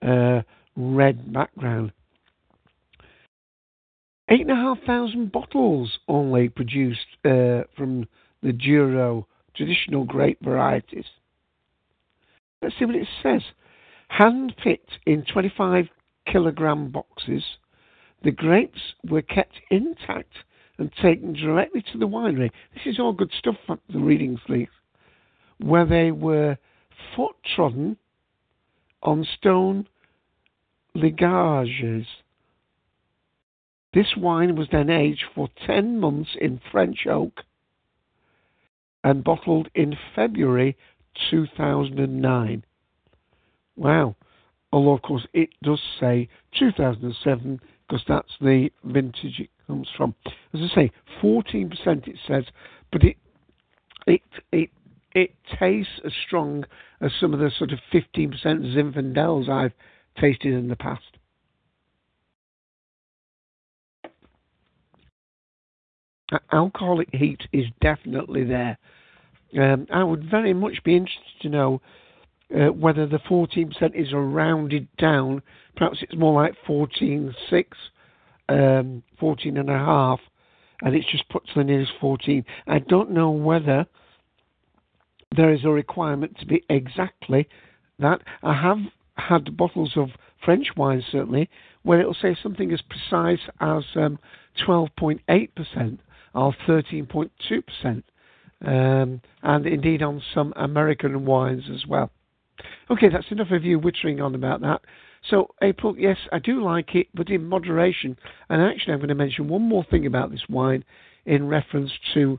uh, 0.00 0.40
red 0.76 1.32
background. 1.32 1.92
Eight 4.30 4.42
and 4.42 4.50
a 4.50 4.54
half 4.54 4.78
thousand 4.86 5.32
bottles 5.32 5.98
only 6.06 6.48
produced 6.48 7.06
uh, 7.24 7.62
from 7.76 8.06
the 8.42 8.52
Douro 8.52 9.26
traditional 9.56 10.04
grape 10.04 10.38
varieties. 10.40 11.06
Let's 12.62 12.76
see 12.78 12.84
what 12.84 12.94
it 12.94 13.08
says. 13.22 13.42
Hand 14.08 14.54
picked 14.62 14.98
in 15.04 15.24
25 15.24 15.88
kilogram 16.26 16.90
boxes, 16.90 17.42
the 18.22 18.30
grapes 18.30 18.80
were 19.08 19.22
kept 19.22 19.54
intact 19.70 20.32
and 20.78 20.92
taken 21.02 21.32
directly 21.32 21.82
to 21.92 21.98
the 21.98 22.08
winery. 22.08 22.50
This 22.74 22.86
is 22.86 22.98
all 22.98 23.12
good 23.12 23.32
stuff 23.36 23.56
for 23.66 23.78
the 23.92 23.98
reading 23.98 24.38
sleeve, 24.46 24.68
where 25.58 25.86
they 25.86 26.10
were 26.10 26.56
foot 27.16 27.34
trodden 27.54 27.96
on 29.02 29.26
stone 29.38 29.88
lagares 30.94 32.06
this 33.92 34.16
wine 34.16 34.56
was 34.56 34.68
then 34.70 34.90
aged 34.90 35.24
for 35.34 35.48
10 35.66 35.98
months 35.98 36.30
in 36.40 36.60
French 36.70 37.06
oak 37.06 37.42
and 39.02 39.24
bottled 39.24 39.68
in 39.74 39.96
February 40.14 40.76
2009. 41.30 42.64
Wow. 43.76 44.14
Although, 44.72 44.92
of 44.92 45.02
course, 45.02 45.26
it 45.32 45.50
does 45.62 45.80
say 45.98 46.28
2007 46.58 47.60
because 47.88 48.04
that's 48.06 48.32
the 48.40 48.70
vintage 48.84 49.40
it 49.40 49.50
comes 49.66 49.88
from. 49.96 50.14
As 50.54 50.60
I 50.60 50.74
say, 50.74 50.92
14% 51.22 51.72
it 52.06 52.16
says, 52.26 52.44
but 52.92 53.02
it 53.02 53.16
it 54.06 54.22
it 54.52 54.70
it 55.12 55.34
tastes 55.58 56.00
as 56.04 56.12
strong 56.26 56.64
as 57.00 57.10
some 57.20 57.34
of 57.34 57.40
the 57.40 57.50
sort 57.58 57.72
of 57.72 57.80
15% 57.92 58.32
Zinfandels 58.44 59.48
I've 59.48 59.72
tasted 60.20 60.52
in 60.54 60.68
the 60.68 60.76
past. 60.76 61.18
Alcoholic 66.52 67.08
heat 67.12 67.40
is 67.52 67.66
definitely 67.80 68.44
there. 68.44 68.78
Um, 69.58 69.86
I 69.92 70.04
would 70.04 70.30
very 70.30 70.54
much 70.54 70.82
be 70.84 70.96
interested 70.96 71.40
to 71.42 71.48
know 71.48 71.80
uh, 72.54 72.66
whether 72.66 73.06
the 73.06 73.18
14% 73.18 73.70
is 73.94 74.12
rounded 74.12 74.88
down. 74.96 75.42
Perhaps 75.76 75.98
it's 76.02 76.16
more 76.16 76.42
like 76.42 76.54
14.6, 76.68 77.64
um, 78.48 79.02
14 79.18 79.56
and 79.56 79.70
a 79.70 79.78
half, 79.78 80.20
and 80.82 80.94
it's 80.94 81.10
just 81.10 81.28
put 81.28 81.46
to 81.46 81.52
the 81.56 81.64
nearest 81.64 81.92
14. 82.00 82.44
I 82.66 82.78
don't 82.78 83.10
know 83.10 83.30
whether 83.30 83.86
there 85.36 85.52
is 85.52 85.64
a 85.64 85.70
requirement 85.70 86.36
to 86.40 86.46
be 86.46 86.64
exactly 86.68 87.48
that. 87.98 88.20
I 88.42 88.54
have 88.54 88.78
had 89.16 89.56
bottles 89.56 89.92
of 89.96 90.08
French 90.44 90.68
wine, 90.76 91.04
certainly, 91.10 91.48
where 91.82 92.00
it 92.00 92.06
will 92.06 92.16
say 92.20 92.36
something 92.42 92.72
as 92.72 92.80
precise 92.82 93.40
as 93.60 93.84
um, 93.94 94.18
12.8% 94.66 95.98
or 96.34 96.54
13.2%, 96.66 98.02
um, 98.64 99.20
and 99.42 99.66
indeed 99.66 100.02
on 100.02 100.22
some 100.34 100.52
American 100.56 101.24
wines 101.24 101.64
as 101.72 101.86
well. 101.86 102.10
Okay, 102.90 103.08
that's 103.08 103.30
enough 103.30 103.50
of 103.50 103.64
you 103.64 103.80
wittering 103.80 104.22
on 104.22 104.34
about 104.34 104.60
that. 104.60 104.80
So, 105.28 105.54
April, 105.62 105.96
yes, 105.98 106.16
I 106.32 106.38
do 106.38 106.62
like 106.62 106.94
it, 106.94 107.08
but 107.14 107.28
in 107.28 107.46
moderation. 107.46 108.16
And 108.48 108.62
actually, 108.62 108.94
I'm 108.94 109.00
going 109.00 109.08
to 109.08 109.14
mention 109.14 109.48
one 109.48 109.62
more 109.62 109.84
thing 109.90 110.06
about 110.06 110.30
this 110.30 110.44
wine 110.48 110.84
in 111.26 111.48
reference 111.48 111.92
to 112.14 112.38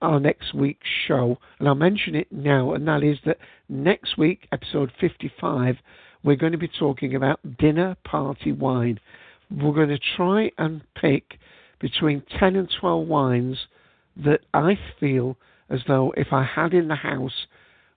our 0.00 0.20
next 0.20 0.54
week's 0.54 0.88
show, 1.06 1.38
and 1.58 1.68
I'll 1.68 1.74
mention 1.74 2.14
it 2.14 2.30
now, 2.32 2.72
and 2.72 2.86
that 2.88 3.02
is 3.02 3.18
that 3.26 3.38
next 3.68 4.16
week, 4.16 4.46
episode 4.52 4.90
55, 5.00 5.76
we're 6.22 6.36
going 6.36 6.52
to 6.52 6.58
be 6.58 6.68
talking 6.78 7.14
about 7.14 7.40
dinner 7.58 7.96
party 8.04 8.52
wine. 8.52 8.98
We're 9.50 9.74
going 9.74 9.90
to 9.90 10.00
try 10.16 10.50
and 10.56 10.82
pick 10.94 11.38
between 11.84 12.22
10 12.40 12.56
and 12.56 12.72
12 12.80 13.06
wines 13.06 13.58
that 14.16 14.40
I 14.54 14.78
feel 14.98 15.36
as 15.68 15.80
though 15.86 16.14
if 16.16 16.28
I 16.32 16.42
had 16.42 16.72
in 16.72 16.88
the 16.88 16.94
house 16.94 17.46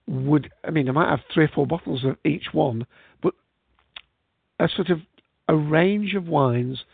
would, 0.06 0.50
I 0.62 0.70
mean, 0.70 0.90
I 0.90 0.92
might 0.92 1.08
have 1.08 1.20
three 1.32 1.44
or 1.44 1.50
four 1.54 1.66
bottles 1.66 2.04
of 2.04 2.18
each 2.22 2.48
one, 2.52 2.86
but 3.22 3.32
a 4.60 4.68
sort 4.68 4.90
of 4.90 4.98
a 5.48 5.56
range 5.56 6.14
of 6.14 6.28
wines 6.28 6.84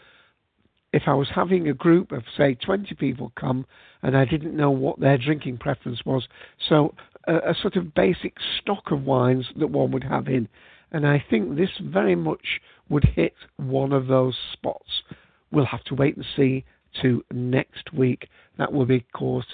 if 0.93 1.03
I 1.09 1.15
was 1.15 1.27
having 1.35 1.69
a 1.69 1.75
group 1.75 2.13
of, 2.13 2.23
say, 2.37 2.55
20 2.55 2.95
people 2.95 3.33
come 3.35 3.67
and 4.05 4.17
I 4.17 4.25
didn't 4.25 4.57
know 4.57 4.71
what 4.71 5.01
their 5.01 5.19
drinking 5.19 5.59
preference 5.59 5.99
was, 6.07 6.29
so 6.69 6.95
a, 7.27 7.35
a, 7.51 7.55
sort 7.61 7.75
of 7.75 7.93
basic 7.93 8.37
stock 8.61 8.93
of 8.93 9.03
wines 9.03 9.47
that 9.57 9.67
one 9.67 9.91
would 9.91 10.05
have 10.05 10.29
in. 10.29 10.47
And 10.93 11.09
I 11.09 11.25
think 11.29 11.57
this 11.57 11.71
very 11.83 12.15
much 12.15 12.61
would 12.89 13.03
hit 13.17 13.35
one 13.57 13.93
of 13.93 14.07
those 14.07 14.37
spots. 14.53 15.03
We'll 15.51 15.67
have 15.67 15.83
to 15.87 15.97
wait 15.97 16.15
and 16.15 16.25
see 16.37 16.65
to 17.03 17.25
next 17.33 17.93
week. 17.93 18.29
That 18.59 18.73
will 18.73 18.87
be, 18.87 18.97
of 18.97 19.13
course, 19.13 19.47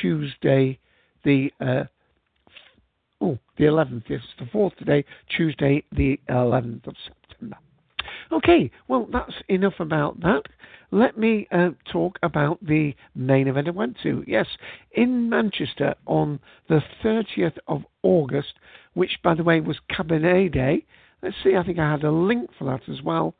Tuesday, 0.00 0.78
the 1.24 1.50
uh, 1.60 1.84
oh, 3.20 3.38
the 3.58 3.64
11th. 3.64 4.04
It's 4.08 4.24
the 4.38 4.46
fourth 4.52 4.76
today, 4.76 5.04
Tuesday, 5.36 5.84
the 5.92 6.18
11th 6.28 6.86
of 6.86 6.94
September. 7.04 7.56
Okay, 8.32 8.70
well, 8.88 9.08
that's 9.12 9.34
enough 9.48 9.80
about 9.80 10.20
that 10.20 10.42
let 10.90 11.16
me 11.16 11.46
uh, 11.52 11.70
talk 11.90 12.18
about 12.22 12.58
the 12.64 12.94
main 13.14 13.48
event 13.48 13.68
I 13.68 13.72
went 13.72 13.96
to. 14.02 14.24
Yes, 14.26 14.46
in 14.92 15.28
Manchester 15.28 15.94
on 16.06 16.40
the 16.68 16.82
30th 17.04 17.58
of 17.68 17.84
August, 18.02 18.54
which, 18.94 19.18
by 19.22 19.34
the 19.34 19.44
way, 19.44 19.60
was 19.60 19.76
Cabernet 19.90 20.52
Day. 20.52 20.84
Let's 21.22 21.36
see, 21.44 21.54
I 21.56 21.62
think 21.62 21.78
I 21.78 21.90
had 21.90 22.04
a 22.04 22.10
link 22.10 22.50
for 22.58 22.64
that 22.64 22.88
as 22.92 23.02
well. 23.02 23.34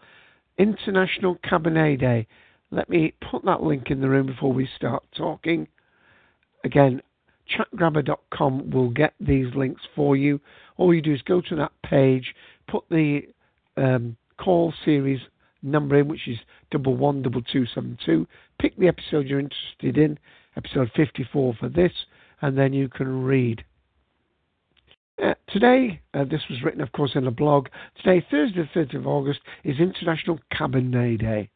International 0.59 1.37
Cabernet 1.37 1.99
Day. 1.99 2.27
Let 2.71 2.89
me 2.89 3.15
put 3.31 3.45
that 3.45 3.63
link 3.63 3.91
in 3.91 4.01
the 4.01 4.09
room 4.09 4.27
before 4.27 4.53
we 4.53 4.69
start 4.77 5.03
talking. 5.17 5.67
Again, 6.65 7.03
chatgrabber.com 7.51 8.71
will 8.71 8.91
get 8.91 9.15
these 9.19 9.53
links 9.55 9.83
for 9.97 10.17
you. 10.17 10.41
All 10.77 10.95
you 10.95 11.03
do 11.03 11.13
is 11.13 11.23
go 11.23 11.41
to 11.41 11.57
that 11.57 11.73
page, 11.85 12.35
put 12.69 12.85
the 12.91 13.23
um, 13.77 14.17
call 14.39 14.73
series 14.85 15.21
number 15.63 15.99
in, 15.99 16.09
which 16.09 16.29
is 16.29 16.39
double 16.71 16.97
one 16.97 17.23
double 17.23 17.43
two 17.43 17.67
seven 17.75 17.99
two. 18.05 18.27
Pick 18.61 18.77
the 18.77 18.89
episode 18.89 19.27
you're 19.27 19.41
interested 19.41 19.99
in, 19.99 20.19
episode 20.57 20.91
54 20.95 21.55
for 21.59 21.69
this, 21.69 21.93
and 22.41 22.57
then 22.57 22.73
you 22.73 22.89
can 22.89 23.25
read. 23.25 23.65
Uh, 25.23 25.35
today, 25.49 26.01
uh, 26.15 26.25
this 26.25 26.41
was 26.49 26.63
written, 26.63 26.81
of 26.81 26.93
course, 26.93 27.13
in 27.15 27.27
a 27.27 27.31
blog. 27.31 27.67
Today, 28.03 28.25
Thursday, 28.31 28.63
the 28.75 28.81
30th 28.81 28.97
of 28.97 29.07
August, 29.07 29.41
is 29.65 29.79
International 29.79 30.39
Cabernet 30.53 31.21
Day. 31.21 31.51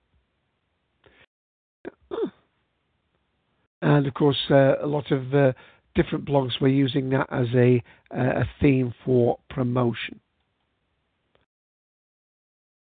And 3.84 4.06
of 4.06 4.14
course, 4.14 4.38
uh, 4.50 4.82
a 4.82 4.86
lot 4.86 5.12
of 5.12 5.34
uh, 5.34 5.52
different 5.94 6.24
blogs 6.24 6.58
were 6.58 6.68
using 6.68 7.10
that 7.10 7.26
as 7.30 7.48
a, 7.54 7.82
uh, 8.10 8.40
a 8.40 8.48
theme 8.58 8.94
for 9.04 9.38
promotion. 9.50 10.20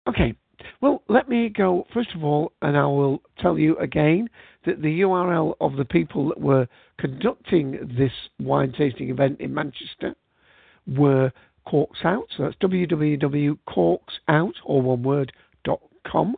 Okay, 0.10 0.36
well, 0.82 1.02
let 1.08 1.30
me 1.30 1.48
go 1.48 1.88
first 1.94 2.10
of 2.14 2.26
all, 2.26 2.52
and 2.62 2.76
I 2.76 2.86
will 2.86 3.22
tell 3.40 3.58
you 3.58 3.78
again 3.78 4.30
that 4.66 4.82
the 4.82 5.00
URL 5.00 5.54
of 5.62 5.78
the 5.78 5.86
people 5.86 6.28
that 6.28 6.42
were 6.42 6.68
conducting 6.98 7.96
this 7.98 8.12
wine 8.38 8.74
tasting 8.78 9.10
event 9.10 9.40
in 9.40 9.54
Manchester 9.54 10.16
were 10.86 11.32
Corks 11.66 12.00
Out. 12.04 12.26
So 12.36 12.44
that's 12.44 12.58
www.corksout, 12.58 14.54
or 14.66 14.82
one 14.82 15.04
word, 15.04 15.32
com. 16.06 16.36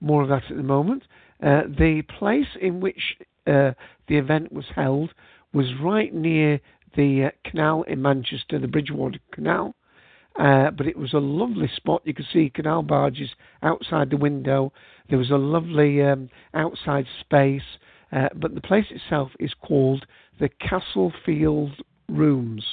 More 0.00 0.22
of 0.22 0.28
that 0.28 0.44
at 0.48 0.56
the 0.56 0.62
moment. 0.62 1.02
Uh, 1.42 1.62
the 1.66 2.02
place 2.16 2.46
in 2.60 2.78
which 2.78 3.16
the 3.46 3.74
event 4.08 4.52
was 4.52 4.66
held 4.74 5.10
was 5.52 5.66
right 5.80 6.12
near 6.12 6.60
the 6.96 7.26
uh, 7.26 7.30
canal 7.48 7.84
in 7.84 8.02
Manchester, 8.02 8.58
the 8.58 8.68
Bridgewater 8.68 9.18
Canal. 9.32 9.74
Uh, 10.38 10.70
but 10.70 10.86
it 10.86 10.98
was 10.98 11.12
a 11.12 11.18
lovely 11.18 11.70
spot. 11.76 12.02
You 12.04 12.12
could 12.12 12.26
see 12.32 12.50
canal 12.52 12.82
barges 12.82 13.30
outside 13.62 14.10
the 14.10 14.16
window. 14.16 14.72
There 15.08 15.18
was 15.18 15.30
a 15.30 15.36
lovely 15.36 16.02
um, 16.02 16.28
outside 16.54 17.06
space. 17.20 17.62
Uh, 18.10 18.30
but 18.34 18.54
the 18.54 18.60
place 18.60 18.86
itself 18.90 19.30
is 19.38 19.52
called 19.60 20.06
the 20.40 20.48
Castlefield 20.48 21.80
Rooms. 22.08 22.64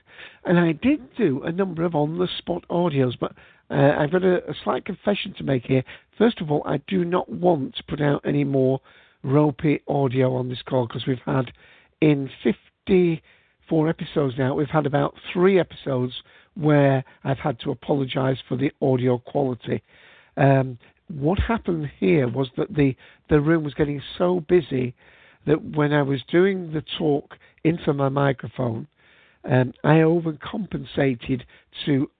And 0.45 0.59
I 0.59 0.73
did 0.73 1.15
do 1.15 1.43
a 1.45 1.53
number 1.53 1.85
of 1.85 1.95
on 1.95 2.19
the 2.19 2.27
spot 2.39 2.65
audios, 2.69 3.13
but 3.19 3.33
uh, 3.71 3.95
I've 3.97 4.11
got 4.11 4.25
a, 4.25 4.39
a, 4.51 4.55
slight 4.65 4.85
confession 4.85 5.35
to 5.39 5.45
make 5.45 5.65
here. 5.65 5.85
First 6.17 6.41
of 6.41 6.51
all, 6.51 6.63
I 6.67 6.79
do 6.89 7.05
not 7.05 7.29
want 7.29 7.77
to 7.77 7.85
put 7.85 8.01
out 8.01 8.23
any 8.25 8.43
more 8.43 8.81
ropey 9.23 9.83
audio 9.87 10.35
on 10.35 10.49
this 10.49 10.63
call 10.69 10.89
because 10.89 11.07
we've 11.07 11.19
had 11.27 11.53
in 12.01 12.29
54 12.43 13.89
episodes 13.89 14.35
now, 14.37 14.55
we've 14.55 14.69
had 14.69 14.87
about 14.87 15.15
three 15.33 15.61
episodes 15.61 16.15
where 16.55 17.05
I've 17.23 17.39
had 17.39 17.61
to 17.61 17.71
apologize 17.71 18.39
for 18.49 18.57
the 18.57 18.73
audio 18.81 19.19
quality. 19.19 19.83
Um, 20.37 20.79
what 21.09 21.39
happened 21.39 21.91
here 21.99 22.29
was 22.29 22.49
that 22.57 22.75
the, 22.75 22.95
the 23.31 23.41
room 23.41 23.65
was 23.65 23.75
getting 23.75 24.03
so 24.17 24.41
busy 24.49 24.95
that 25.47 25.77
when 25.77 25.93
I 25.93 26.03
was 26.03 26.21
doing 26.31 26.73
the 26.73 26.85
talk 26.99 27.37
into 27.65 27.93
my 27.93 28.09
microphone, 28.09 28.87
um, 29.49 29.73
I 29.85 29.97
overcompensated 29.97 31.43
to 31.87 32.11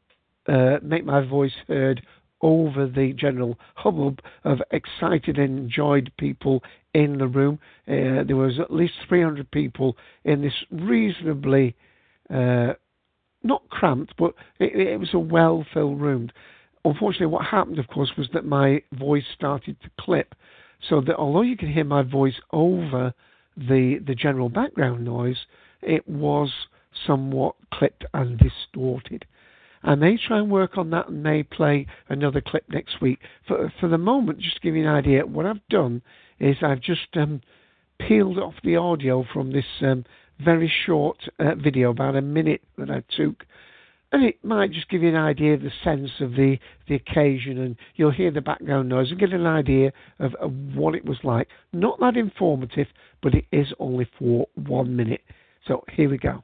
uh, 0.49 0.79
make 0.83 1.05
my 1.05 1.27
voice 1.27 1.53
heard 1.67 2.03
over 2.41 2.87
the 2.87 3.13
general 3.15 3.59
hubbub 3.75 4.21
of 4.45 4.59
excited 4.71 5.39
and 5.39 5.59
enjoyed 5.59 6.13
people 6.19 6.63
in 6.95 7.19
the 7.19 7.27
room. 7.27 7.59
Uh, 7.87 8.25
there 8.27 8.37
was 8.37 8.59
at 8.61 8.73
least 8.73 8.95
300 9.09 9.51
people 9.51 9.97
in 10.25 10.41
this 10.41 10.53
reasonably 10.71 11.75
uh, 12.33 12.75
not 13.43 13.69
cramped, 13.69 14.15
but 14.17 14.35
it, 14.59 14.75
it 14.75 15.01
was 15.01 15.13
a 15.15 15.19
well-filled 15.19 16.01
room. 16.01 16.31
Unfortunately, 16.89 17.27
what 17.27 17.45
happened, 17.45 17.79
of 17.79 17.89
course, 17.89 18.13
was 18.17 18.29
that 18.33 18.45
my 18.45 18.83
voice 18.93 19.25
started 19.35 19.77
to 19.83 19.91
clip, 20.01 20.35
so 20.89 21.01
that 21.01 21.17
although 21.17 21.43
you 21.43 21.57
can 21.57 21.73
hear 21.73 21.85
my 21.85 22.03
voice 22.03 22.41
over 22.53 23.13
the 23.57 23.99
the 24.07 24.15
general 24.15 24.49
background 24.49 25.05
noise, 25.05 25.47
it 25.83 26.09
was 26.09 26.51
somewhat 27.07 27.55
clipped 27.73 28.05
and 28.15 28.39
distorted. 28.39 29.25
I 29.83 29.95
may 29.95 30.17
try 30.17 30.39
and 30.39 30.51
work 30.51 30.77
on 30.77 30.91
that 30.91 31.09
and 31.09 31.23
may 31.23 31.43
play 31.43 31.87
another 32.09 32.41
clip 32.41 32.65
next 32.69 33.01
week. 33.01 33.21
For 33.47 33.73
for 33.81 33.89
the 33.89 33.99
moment, 33.99 34.41
just 34.41 34.57
to 34.57 34.61
give 34.63 34.77
you 34.77 34.83
an 34.89 34.95
idea, 34.95 35.27
what 35.27 35.47
I've 35.47 35.67
done 35.69 36.03
is 36.41 36.57
I've 36.63 36.81
just 36.81 37.17
um, 37.17 37.41
peeled 37.99 38.39
off 38.39 38.55
the 38.63 38.77
audio 38.77 39.25
from 39.33 39.53
this 39.53 39.67
um, 39.83 40.05
very 40.39 40.73
short 40.87 41.19
uh, 41.39 41.55
video, 41.57 41.91
about 41.91 42.17
a 42.17 42.23
minute 42.23 42.63
that 42.77 42.91
I 42.91 43.03
took, 43.17 43.45
and 44.13 44.25
it 44.25 44.43
might 44.43 44.73
just 44.73 44.89
give 44.89 45.03
you 45.03 45.09
an 45.09 45.17
idea 45.17 45.55
of 45.55 45.63
the 45.63 45.73
sense 45.85 46.11
of 46.21 46.33
the 46.33 46.59
the 46.89 46.95
occasion, 46.95 47.59
and 47.59 47.77
you'll 47.97 48.11
hear 48.11 48.31
the 48.31 48.41
background 48.41 48.89
noise 48.89 49.11
and 49.11 49.21
get 49.21 49.33
an 49.33 49.47
idea 49.47 49.93
of, 50.19 50.35
of 50.37 50.53
what 50.75 50.95
it 50.95 51.05
was 51.05 51.19
like. 51.23 51.49
Not 51.73 52.01
that 52.01 52.17
informative, 52.17 52.87
but 53.23 53.35
it 53.35 53.45
is 53.53 53.67
only 53.79 54.09
for 54.19 54.47
one 54.55 54.97
minute. 54.97 55.21
So 55.67 55.85
here 55.93 56.09
we 56.09 56.17
go. 56.19 56.43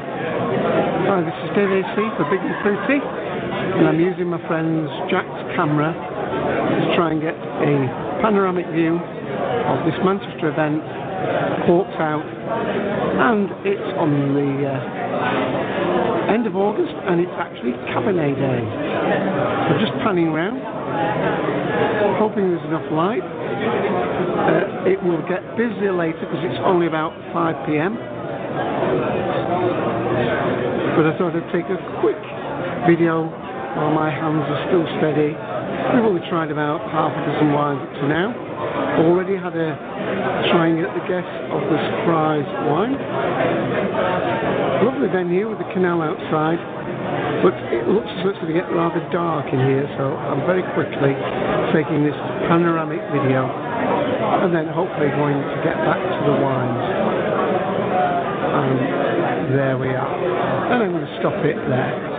Hi, 0.00 1.22
this 1.22 1.34
is 1.44 1.56
Dave 1.56 1.70
AC 1.70 1.94
for 2.16 2.26
Big 2.30 2.40
and 2.40 2.54
Fruity, 2.62 3.00
and 3.02 3.88
I'm 3.88 4.00
using 4.00 4.26
my 4.26 4.44
friend's 4.46 4.90
Jack's 5.10 5.56
camera 5.56 5.92
to 5.92 6.96
try 6.96 7.10
and 7.10 7.20
get 7.20 7.34
a 7.34 8.20
panoramic 8.22 8.66
view 8.70 8.98
of 8.98 9.86
this 9.86 9.98
Manchester 10.04 10.50
event, 10.50 10.82
Corks 11.66 11.96
Out, 11.98 12.22
and 12.22 13.50
it's 13.66 13.98
on 13.98 14.34
the 14.34 14.66
uh, 14.70 16.05
end 16.28 16.46
of 16.46 16.56
August, 16.56 16.94
and 17.06 17.20
it's 17.20 17.36
actually 17.38 17.72
Cabernet 17.90 18.36
Day. 18.36 18.62
So 19.68 19.78
just 19.78 19.92
panning 20.02 20.28
around, 20.28 20.60
hoping 22.18 22.50
there's 22.50 22.66
enough 22.66 22.86
light. 22.92 23.22
Uh, 23.22 24.90
it 24.90 25.02
will 25.02 25.22
get 25.26 25.42
busier 25.56 25.92
later 25.92 26.20
because 26.20 26.42
it's 26.44 26.60
only 26.64 26.86
about 26.86 27.12
5 27.32 27.66
p.m 27.66 27.96
but 30.96 31.04
I 31.04 31.12
thought 31.20 31.36
I'd 31.36 31.52
take 31.52 31.68
a 31.68 31.76
quick 32.00 32.16
video 32.88 33.28
while 33.76 33.92
my 33.92 34.08
hands 34.08 34.48
are 34.48 34.60
still 34.72 34.88
steady. 34.96 35.36
We've 35.94 36.04
only 36.04 36.24
tried 36.28 36.50
about 36.50 36.80
half 36.90 37.12
a 37.12 37.20
dozen 37.26 37.52
wines 37.52 37.80
up 37.80 37.92
to 38.00 38.04
now. 38.08 38.28
Already 39.04 39.36
had 39.36 39.56
a 39.56 39.76
trying 40.52 40.80
at 40.80 40.92
the 40.96 41.04
guess 41.04 41.28
of 41.52 41.62
the 41.68 41.78
surprise 41.78 42.48
wine. 42.68 42.96
Lovely 44.84 45.08
venue 45.08 45.48
with 45.48 45.58
the 45.58 45.68
canal 45.72 46.00
outside, 46.00 46.60
but 47.42 47.54
it 47.72 47.88
looks 47.88 48.08
as 48.08 48.24
though 48.24 48.30
it's 48.32 48.40
going 48.40 48.52
to 48.52 48.58
get 48.58 48.68
rather 48.72 49.00
dark 49.12 49.52
in 49.52 49.60
here, 49.60 49.88
so 49.96 50.16
I'm 50.16 50.44
very 50.48 50.64
quickly 50.72 51.12
taking 51.72 52.04
this 52.04 52.16
panoramic 52.48 53.00
video 53.12 53.48
and 54.44 54.54
then 54.54 54.66
hopefully 54.68 55.08
going 55.08 55.36
to 55.36 55.56
get 55.64 55.76
back 55.84 56.00
to 56.00 56.20
the 56.24 56.36
wines. 56.40 56.86
Um, 58.52 59.56
there 59.56 59.76
we 59.78 59.88
are. 59.88 60.72
And 60.72 60.82
I'm 60.82 60.92
going 60.92 61.06
to 61.06 61.16
stop 61.20 61.44
it 61.44 61.56
there. 61.68 62.15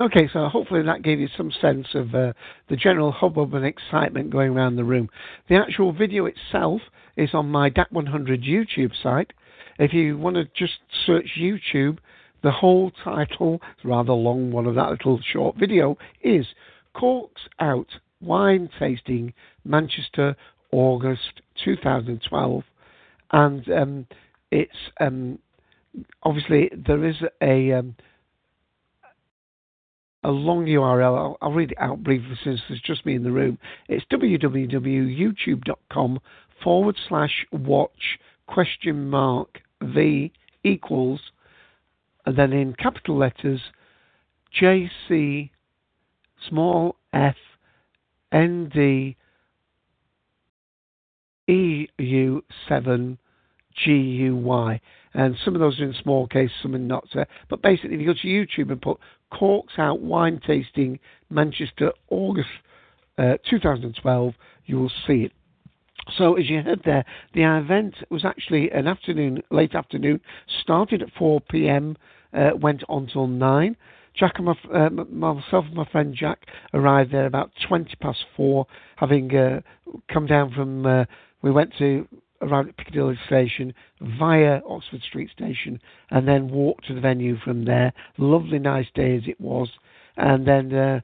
Okay, 0.00 0.30
so 0.32 0.48
hopefully 0.48 0.82
that 0.82 1.02
gave 1.02 1.20
you 1.20 1.28
some 1.36 1.52
sense 1.60 1.88
of 1.92 2.14
uh, 2.14 2.32
the 2.70 2.76
general 2.76 3.12
hubbub 3.12 3.52
and 3.52 3.66
excitement 3.66 4.30
going 4.30 4.52
around 4.52 4.76
the 4.76 4.84
room. 4.84 5.10
The 5.50 5.56
actual 5.56 5.92
video 5.92 6.24
itself 6.24 6.80
is 7.18 7.34
on 7.34 7.50
my 7.50 7.68
DAC100 7.68 8.42
YouTube 8.42 8.92
site. 9.02 9.34
If 9.78 9.92
you 9.92 10.16
want 10.16 10.36
to 10.36 10.44
just 10.56 10.78
search 11.04 11.38
YouTube, 11.38 11.98
the 12.42 12.50
whole 12.50 12.90
title, 13.04 13.60
rather 13.84 14.14
long 14.14 14.50
one 14.50 14.64
of 14.64 14.74
that 14.76 14.88
little 14.88 15.20
short 15.34 15.56
video, 15.56 15.98
is 16.22 16.46
Corks 16.94 17.42
Out 17.58 17.88
Wine 18.22 18.70
Tasting 18.78 19.34
Manchester 19.66 20.34
August 20.72 21.42
2012. 21.62 22.62
And 23.32 23.70
um, 23.70 24.06
it's 24.50 24.72
um, 24.98 25.38
obviously 26.22 26.70
there 26.74 27.04
is 27.04 27.16
a 27.42 27.72
um, 27.72 27.96
a 30.22 30.30
long 30.30 30.66
URL. 30.66 31.16
I'll, 31.16 31.38
I'll, 31.40 31.52
read 31.52 31.72
it 31.72 31.78
out 31.80 32.02
briefly 32.02 32.36
since 32.44 32.60
there's 32.68 32.82
just 32.82 33.06
me 33.06 33.14
in 33.14 33.22
the 33.22 33.30
room. 33.30 33.58
It's 33.88 34.04
www.youtube.com 34.12 36.20
forward 36.62 36.96
slash 37.08 37.46
watch 37.52 38.18
question 38.46 39.08
mark 39.08 39.62
v 39.82 40.30
equals 40.64 41.20
and 42.26 42.36
then 42.36 42.52
in 42.52 42.74
capital 42.74 43.16
letters 43.16 43.60
JC 44.60 45.48
small 46.48 46.96
f 47.14 47.36
N 48.32 48.70
D 48.74 49.16
E 51.48 51.86
U 51.98 52.44
7 52.68 53.18
G 53.74 53.92
U 53.92 54.36
Y 54.36 54.80
and 55.14 55.36
some 55.44 55.54
of 55.54 55.60
those 55.60 55.80
are 55.80 55.84
in 55.84 55.94
small 56.02 56.26
case, 56.28 56.50
some 56.62 56.74
are 56.74 56.78
not. 56.78 57.04
Uh, 57.14 57.24
but 57.48 57.62
basically, 57.62 57.94
if 57.94 58.00
you 58.00 58.06
go 58.06 58.14
to 58.14 58.28
YouTube 58.28 58.70
and 58.70 58.80
put 58.80 58.98
Corks 59.30 59.74
Out 59.78 60.00
Wine 60.00 60.40
Tasting 60.46 60.98
Manchester 61.30 61.92
August 62.08 62.48
uh, 63.18 63.36
2012, 63.48 64.34
you 64.66 64.78
will 64.78 64.92
see 65.06 65.24
it. 65.24 65.32
So 66.16 66.34
as 66.34 66.48
you 66.48 66.62
heard 66.62 66.82
there, 66.84 67.04
the 67.34 67.42
event 67.42 67.94
was 68.10 68.24
actually 68.24 68.70
an 68.70 68.86
afternoon, 68.86 69.42
late 69.50 69.74
afternoon, 69.74 70.20
started 70.62 71.02
at 71.02 71.12
4 71.18 71.40
p.m., 71.42 71.96
uh, 72.32 72.50
went 72.56 72.82
on 72.88 73.06
till 73.06 73.26
9. 73.26 73.76
Jack 74.14 74.34
and 74.36 74.46
my, 74.46 74.54
uh, 74.74 74.90
myself 74.90 75.66
and 75.66 75.74
my 75.74 75.84
friend 75.90 76.14
Jack 76.14 76.46
arrived 76.74 77.12
there 77.12 77.26
about 77.26 77.52
20 77.68 77.94
past 77.96 78.24
4, 78.36 78.66
having 78.96 79.34
uh, 79.36 79.60
come 80.12 80.26
down 80.26 80.52
from, 80.52 80.84
uh, 80.86 81.04
we 81.42 81.50
went 81.50 81.72
to 81.78 82.06
at 82.42 82.76
Piccadilly 82.76 83.18
Station 83.26 83.74
via 84.18 84.60
Oxford 84.68 85.02
Street 85.02 85.30
Station 85.30 85.80
and 86.10 86.26
then 86.26 86.50
walked 86.50 86.86
to 86.86 86.94
the 86.94 87.00
venue 87.00 87.36
from 87.38 87.64
there. 87.64 87.92
Lovely, 88.18 88.58
nice 88.58 88.86
day 88.94 89.16
as 89.16 89.22
it 89.26 89.40
was. 89.40 89.68
And 90.16 90.46
then 90.46 90.74
uh, 90.74 91.00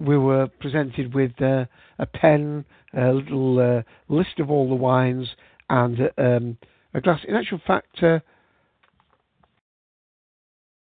we 0.00 0.18
were 0.18 0.48
presented 0.60 1.14
with 1.14 1.40
uh, 1.40 1.66
a 1.98 2.06
pen, 2.06 2.64
a 2.96 3.12
little 3.12 3.58
uh, 3.58 3.82
list 4.12 4.38
of 4.38 4.50
all 4.50 4.68
the 4.68 4.74
wines, 4.74 5.28
and 5.70 5.98
um, 6.18 6.58
a 6.92 7.00
glass. 7.00 7.20
In 7.26 7.34
actual 7.34 7.60
fact, 7.66 8.02
uh, 8.02 8.18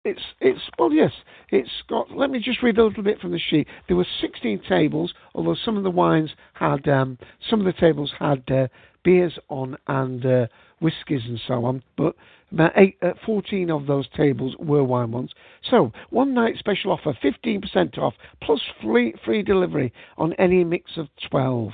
it's 0.05 0.21
it's 0.39 0.61
well 0.77 0.93
yes 0.93 1.11
it's 1.49 1.69
got 1.89 2.09
let 2.15 2.29
me 2.29 2.39
just 2.39 2.63
read 2.63 2.77
a 2.77 2.83
little 2.83 3.03
bit 3.03 3.19
from 3.19 3.31
the 3.31 3.39
sheet 3.49 3.67
there 3.87 3.97
were 3.97 4.07
16 4.21 4.61
tables 4.67 5.13
although 5.35 5.55
some 5.65 5.75
of 5.75 5.83
the 5.83 5.89
wines 5.89 6.29
had 6.53 6.87
um, 6.87 7.17
some 7.49 7.59
of 7.59 7.65
the 7.65 7.79
tables 7.79 8.13
had 8.17 8.41
uh, 8.49 8.67
beers 9.09 9.39
on 9.49 9.75
and 9.87 10.23
uh, 10.23 10.45
whiskies 10.81 11.23
and 11.25 11.41
so 11.47 11.65
on, 11.65 11.81
but 11.97 12.15
about 12.51 12.73
eight, 12.75 12.95
uh, 13.01 13.13
14 13.25 13.71
of 13.71 13.87
those 13.87 14.07
tables 14.15 14.55
were 14.59 14.83
wine 14.83 15.11
ones. 15.11 15.31
So, 15.67 15.91
one 16.11 16.35
night 16.35 16.57
special 16.59 16.91
offer 16.91 17.17
15% 17.23 17.97
off 17.97 18.13
plus 18.43 18.61
free, 18.83 19.15
free 19.25 19.41
delivery 19.41 19.91
on 20.19 20.33
any 20.33 20.63
mix 20.63 20.91
of 20.95 21.07
12. 21.31 21.71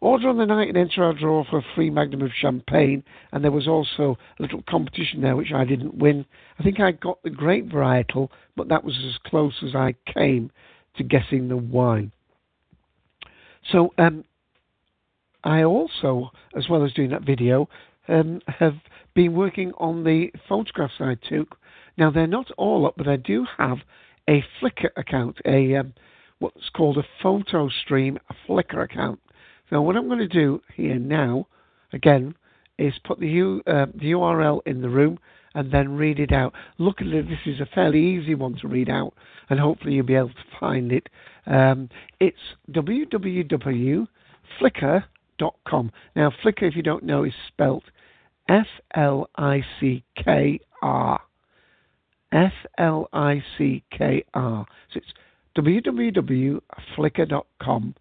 Order 0.00 0.30
on 0.30 0.38
the 0.38 0.46
night 0.46 0.68
and 0.68 0.78
enter 0.78 1.04
our 1.04 1.12
draw 1.12 1.44
for 1.44 1.58
a 1.58 1.74
free 1.74 1.90
magnum 1.90 2.22
of 2.22 2.30
champagne. 2.34 3.04
And 3.32 3.44
there 3.44 3.52
was 3.52 3.68
also 3.68 4.16
a 4.38 4.42
little 4.42 4.62
competition 4.66 5.20
there, 5.20 5.36
which 5.36 5.52
I 5.54 5.66
didn't 5.66 5.94
win. 5.94 6.24
I 6.58 6.62
think 6.62 6.80
I 6.80 6.92
got 6.92 7.22
the 7.22 7.28
grape 7.28 7.68
varietal, 7.68 8.30
but 8.56 8.68
that 8.68 8.82
was 8.82 8.96
as 9.06 9.18
close 9.26 9.62
as 9.62 9.74
I 9.74 9.94
came 10.06 10.50
to 10.96 11.04
guessing 11.04 11.48
the 11.48 11.58
wine. 11.58 12.12
So 13.70 13.92
um, 13.98 14.24
I 15.44 15.64
also, 15.64 16.30
as 16.56 16.68
well 16.68 16.84
as 16.84 16.92
doing 16.92 17.10
that 17.10 17.22
video, 17.22 17.68
um, 18.08 18.40
have 18.46 18.76
been 19.14 19.34
working 19.34 19.72
on 19.78 20.04
the 20.04 20.30
photographs 20.48 20.94
I 21.00 21.16
took. 21.28 21.56
Now 21.96 22.10
they're 22.10 22.26
not 22.26 22.50
all 22.56 22.86
up, 22.86 22.94
but 22.96 23.08
I 23.08 23.16
do 23.16 23.46
have 23.58 23.78
a 24.28 24.44
Flickr 24.60 24.90
account, 24.96 25.38
a 25.44 25.76
um, 25.76 25.94
what's 26.38 26.70
called 26.74 26.98
a 26.98 27.04
photo 27.22 27.68
stream 27.68 28.18
a 28.30 28.34
Flickr 28.48 28.84
account. 28.84 29.20
So 29.70 29.80
what 29.82 29.96
I'm 29.96 30.06
going 30.06 30.18
to 30.18 30.28
do 30.28 30.60
here 30.74 30.96
now, 30.98 31.46
again, 31.92 32.34
is 32.78 32.94
put 33.04 33.20
the, 33.20 33.28
U, 33.28 33.62
uh, 33.66 33.86
the 33.94 34.12
URL 34.12 34.60
in 34.66 34.82
the 34.82 34.88
room 34.88 35.18
and 35.54 35.70
then 35.72 35.96
read 35.96 36.18
it 36.18 36.32
out. 36.32 36.54
Luckily, 36.78 37.20
this 37.22 37.38
is 37.46 37.60
a 37.60 37.66
fairly 37.74 38.00
easy 38.00 38.34
one 38.34 38.56
to 38.60 38.68
read 38.68 38.88
out, 38.88 39.14
and 39.50 39.60
hopefully 39.60 39.94
you'll 39.94 40.06
be 40.06 40.14
able 40.14 40.30
to 40.30 40.44
find 40.58 40.92
it. 40.92 41.08
Um, 41.46 41.90
it's 42.20 42.38
www.flickr 42.70 44.08
Now, 46.14 46.32
Flickr, 46.42 46.62
if 46.62 46.76
you 46.76 46.82
don't 46.82 47.04
know, 47.04 47.24
is 47.24 47.32
spelt 47.48 47.84
F 48.48 48.66
L 48.94 49.28
I 49.36 49.62
C 49.78 50.04
K 50.16 50.60
R. 50.82 51.20
F 52.32 52.52
L 52.78 53.08
I 53.12 53.44
C 53.56 53.84
K 53.96 54.24
R. 54.34 54.66
So 54.92 54.98
it's 54.98 55.12
www.flickr.com 55.56 57.94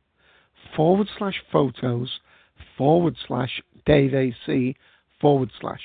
forward 0.76 1.08
slash 1.18 1.42
photos 1.52 2.20
forward 2.78 3.16
slash 3.28 3.62
Dave 3.86 4.14
AC 4.14 4.76
forward 5.20 5.52
slash. 5.60 5.82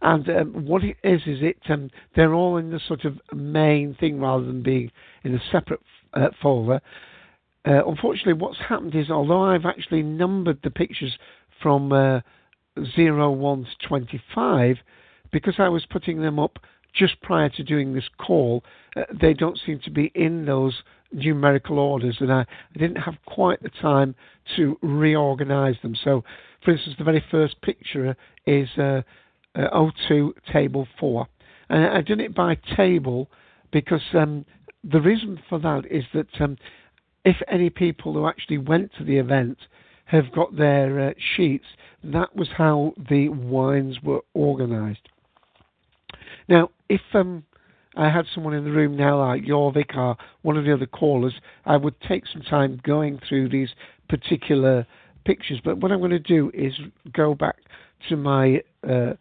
And 0.00 0.26
um, 0.30 0.64
what 0.66 0.82
it 0.82 0.96
is 1.04 1.20
is 1.26 1.42
it 1.42 1.58
um, 1.68 1.90
they're 2.16 2.32
all 2.34 2.56
in 2.56 2.70
the 2.70 2.80
sort 2.88 3.04
of 3.04 3.20
main 3.32 3.94
thing 3.94 4.18
rather 4.18 4.44
than 4.44 4.62
being 4.62 4.90
in 5.22 5.34
a 5.34 5.42
separate 5.52 5.80
uh, 6.14 6.28
folder. 6.42 6.80
Uh, 7.66 7.86
unfortunately, 7.86 8.32
what's 8.32 8.58
happened 8.58 8.94
is 8.94 9.10
although 9.10 9.42
I've 9.42 9.66
actually 9.66 10.02
numbered 10.02 10.58
the 10.62 10.70
pictures 10.70 11.16
from 11.62 11.92
uh, 11.92 12.20
01 12.76 13.64
to 13.64 13.88
25, 13.88 14.76
because 15.30 15.54
I 15.58 15.68
was 15.68 15.86
putting 15.86 16.20
them 16.20 16.38
up 16.38 16.58
just 16.94 17.20
prior 17.22 17.48
to 17.50 17.62
doing 17.62 17.94
this 17.94 18.08
call, 18.18 18.64
uh, 18.96 19.02
they 19.18 19.32
don't 19.32 19.58
seem 19.64 19.80
to 19.84 19.90
be 19.90 20.10
in 20.14 20.44
those 20.44 20.82
numerical 21.12 21.78
orders, 21.78 22.16
and 22.20 22.32
I, 22.32 22.40
I 22.40 22.78
didn't 22.78 22.96
have 22.96 23.14
quite 23.26 23.62
the 23.62 23.70
time 23.70 24.14
to 24.56 24.78
reorganize 24.82 25.76
them. 25.82 25.94
So, 26.02 26.24
for 26.64 26.72
instance, 26.72 26.96
the 26.98 27.04
very 27.04 27.24
first 27.30 27.60
picture 27.62 28.16
is 28.46 28.68
uh, 28.78 29.02
uh, 29.54 29.90
02 30.08 30.34
table 30.52 30.88
4. 30.98 31.26
And 31.68 31.84
I've 31.86 32.06
done 32.06 32.20
it 32.20 32.34
by 32.34 32.56
table 32.76 33.28
because 33.72 34.02
um, 34.14 34.44
the 34.84 35.00
reason 35.00 35.40
for 35.48 35.58
that 35.60 35.84
is 35.90 36.04
that 36.14 36.28
um, 36.40 36.56
if 37.24 37.36
any 37.48 37.70
people 37.70 38.12
who 38.12 38.26
actually 38.26 38.58
went 38.58 38.90
to 38.98 39.04
the 39.04 39.16
event 39.16 39.58
have 40.06 40.32
got 40.32 40.56
their 40.56 41.08
uh, 41.08 41.12
sheets, 41.36 41.64
that 42.04 42.34
was 42.34 42.48
how 42.56 42.94
the 43.08 43.28
wines 43.28 43.98
were 44.02 44.20
organised. 44.34 45.08
Now, 46.48 46.70
if 46.88 47.00
um, 47.14 47.44
I 47.96 48.10
had 48.10 48.26
someone 48.34 48.54
in 48.54 48.64
the 48.64 48.70
room 48.70 48.96
now, 48.96 49.20
like 49.20 49.44
Jorvik 49.44 49.96
or 49.96 50.16
one 50.42 50.56
of 50.56 50.64
the 50.64 50.74
other 50.74 50.86
callers, 50.86 51.34
I 51.64 51.76
would 51.76 51.94
take 52.00 52.24
some 52.32 52.42
time 52.42 52.80
going 52.82 53.20
through 53.28 53.48
these 53.50 53.70
particular 54.08 54.86
pictures. 55.24 55.60
But 55.64 55.78
what 55.78 55.92
I'm 55.92 56.00
going 56.00 56.10
to 56.10 56.18
do 56.18 56.50
is 56.52 56.72
go 57.12 57.34
back 57.34 57.56
to 58.08 58.16
my 58.16 58.62
uh, 58.88 59.12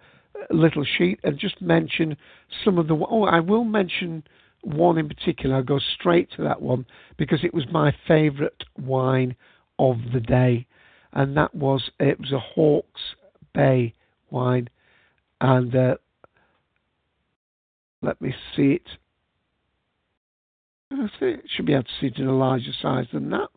little 0.50 0.86
sheet 0.98 1.20
and 1.24 1.38
just 1.38 1.62
mention 1.62 2.18
some 2.66 2.78
of 2.78 2.88
the. 2.88 2.96
Oh, 2.96 3.24
I 3.24 3.40
will 3.40 3.64
mention 3.64 4.24
one 4.63 4.97
in 4.97 5.08
particular. 5.08 5.56
I'll 5.56 5.63
go 5.63 5.80
straight 6.00 6.30
to 6.36 6.43
that 6.43 6.62
one 6.62 6.86
because 7.17 7.43
it 7.43 7.54
was 7.54 7.65
my 7.71 7.93
favourite 8.08 8.63
wine 8.78 9.36
of 9.80 9.97
the 10.13 10.19
day, 10.19 10.67
and 11.13 11.36
that 11.38 11.54
was 11.56 11.89
it 12.00 12.19
was 12.19 12.32
a 12.32 12.39
Hawke's 12.39 13.02
Bay 13.54 13.93
wine, 14.30 14.69
and 15.39 15.76
uh, 15.76 15.95
let 18.02 18.21
me 18.21 18.34
see 18.56 18.74
it. 18.74 18.88
I 20.91 21.08
think 21.19 21.41
should 21.47 21.65
be 21.65 21.74
able 21.74 21.84
to 21.84 21.89
see 22.00 22.08
it 22.08 22.17
in 22.17 22.28
a 22.28 22.36
larger 22.36 22.71
size 22.82 23.08
than 23.13 23.30
that. 23.30 23.50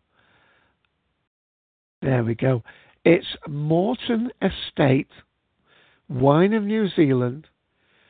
There 2.01 2.23
we 2.23 2.35
go. 2.35 2.63
It's 3.03 3.25
Morton 3.47 4.31
Estate 4.41 5.09
Wine 6.07 6.53
of 6.53 6.63
New 6.63 6.87
Zealand, 6.89 7.47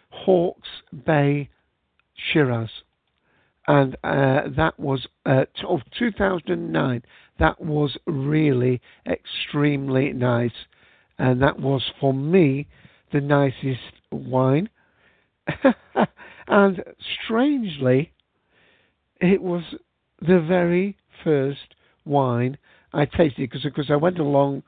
Hawke's 0.10 0.68
Bay 1.06 1.50
Shiraz. 2.14 2.70
And 3.68 3.96
uh, 4.04 4.50
that 4.56 4.80
was 4.80 5.08
uh, 5.26 5.46
of 5.68 5.82
2009. 5.98 7.04
That 7.40 7.60
was 7.62 7.98
really 8.06 8.82
extremely 9.08 10.14
nice. 10.14 10.54
And 11.18 11.42
that 11.42 11.60
was 11.60 11.84
for 12.00 12.14
me 12.14 12.68
the 13.12 13.22
nicest 13.22 13.94
wine. 14.12 14.70
and 16.48 16.84
strangely, 17.26 18.12
it 19.22 19.42
was 19.42 19.64
the 20.22 20.40
very 20.40 20.98
first 21.24 21.76
wine 22.06 22.58
I 22.94 23.06
tasted 23.06 23.50
because 23.50 23.64
because 23.64 23.90
I 23.92 23.96
went 23.96 24.20
along 24.20 24.64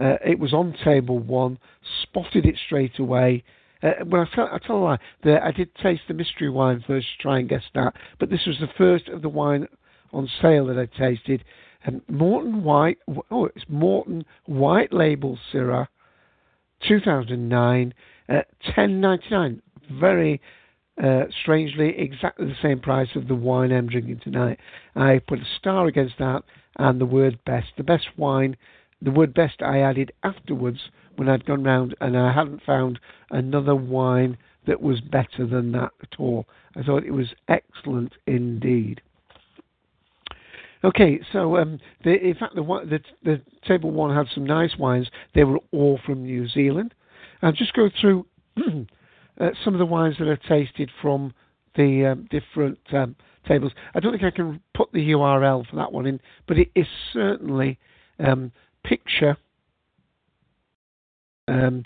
uh, 0.00 0.16
it 0.24 0.38
was 0.38 0.52
on 0.52 0.74
table 0.84 1.18
one, 1.18 1.58
spotted 2.02 2.46
it 2.46 2.56
straight 2.66 2.98
away. 2.98 3.44
Uh, 3.82 3.90
well, 4.06 4.22
I 4.22 4.34
tell, 4.34 4.48
I 4.52 4.58
tell 4.58 4.76
a 4.76 4.78
lie. 4.78 4.98
The, 5.24 5.44
I 5.44 5.50
did 5.50 5.74
taste 5.76 6.02
the 6.08 6.14
mystery 6.14 6.48
wine 6.48 6.84
first 6.86 7.06
to 7.16 7.22
try 7.22 7.38
and 7.38 7.48
guess 7.48 7.64
that, 7.74 7.94
but 8.18 8.30
this 8.30 8.46
was 8.46 8.56
the 8.60 8.68
first 8.78 9.08
of 9.08 9.22
the 9.22 9.28
wine 9.28 9.66
on 10.12 10.28
sale 10.40 10.66
that 10.66 10.78
I 10.78 10.86
tasted. 10.98 11.44
And 11.84 12.00
Moreton 12.08 12.62
White, 12.62 12.98
oh, 13.30 13.46
it's 13.46 13.64
Morton 13.68 14.24
White 14.46 14.92
Label 14.92 15.38
Syrah, 15.52 15.88
2009, 16.86 17.94
uh, 18.28 18.34
10.99. 18.76 19.60
Very 20.00 20.40
uh, 21.02 21.24
strangely, 21.42 21.98
exactly 21.98 22.46
the 22.46 22.54
same 22.62 22.78
price 22.78 23.08
of 23.16 23.26
the 23.26 23.34
wine 23.34 23.72
I'm 23.72 23.88
drinking 23.88 24.20
tonight. 24.22 24.60
I 24.94 25.20
put 25.26 25.40
a 25.40 25.46
star 25.58 25.86
against 25.86 26.14
that 26.18 26.44
and 26.76 27.00
the 27.00 27.06
word 27.06 27.38
best. 27.44 27.68
The 27.76 27.82
best 27.82 28.06
wine 28.16 28.56
the 29.02 29.10
word 29.10 29.34
best 29.34 29.62
I 29.62 29.80
added 29.80 30.12
afterwards 30.22 30.78
when 31.16 31.28
I'd 31.28 31.44
gone 31.44 31.64
round 31.64 31.94
and 32.00 32.16
I 32.16 32.32
hadn't 32.32 32.62
found 32.62 32.98
another 33.30 33.74
wine 33.74 34.36
that 34.66 34.80
was 34.80 35.00
better 35.00 35.46
than 35.46 35.72
that 35.72 35.90
at 36.02 36.18
all. 36.18 36.46
I 36.76 36.82
thought 36.82 37.04
it 37.04 37.12
was 37.12 37.34
excellent 37.48 38.12
indeed. 38.26 39.00
Okay, 40.84 41.20
so 41.32 41.56
um, 41.58 41.78
the, 42.02 42.14
in 42.14 42.34
fact, 42.34 42.54
the, 42.56 42.62
the, 42.62 43.00
the, 43.22 43.40
table 43.66 43.92
one 43.92 44.14
had 44.14 44.26
some 44.34 44.44
nice 44.44 44.76
wines. 44.76 45.08
They 45.32 45.44
were 45.44 45.60
all 45.70 46.00
from 46.04 46.24
New 46.24 46.48
Zealand. 46.48 46.94
I'll 47.40 47.52
just 47.52 47.72
go 47.72 47.88
through 48.00 48.26
uh, 48.56 49.50
some 49.64 49.74
of 49.74 49.78
the 49.78 49.86
wines 49.86 50.16
that 50.18 50.28
I 50.28 50.48
tasted 50.48 50.90
from 51.00 51.34
the 51.76 52.06
um, 52.06 52.28
different 52.30 52.78
um, 52.92 53.14
tables. 53.46 53.72
I 53.94 54.00
don't 54.00 54.12
think 54.12 54.24
I 54.24 54.34
can 54.34 54.60
put 54.74 54.90
the 54.92 55.10
URL 55.10 55.68
for 55.68 55.76
that 55.76 55.92
one 55.92 56.06
in, 56.06 56.20
but 56.48 56.58
it 56.58 56.70
is 56.74 56.86
certainly 57.12 57.78
um, 58.18 58.50
picture 58.84 59.36
um, 61.52 61.84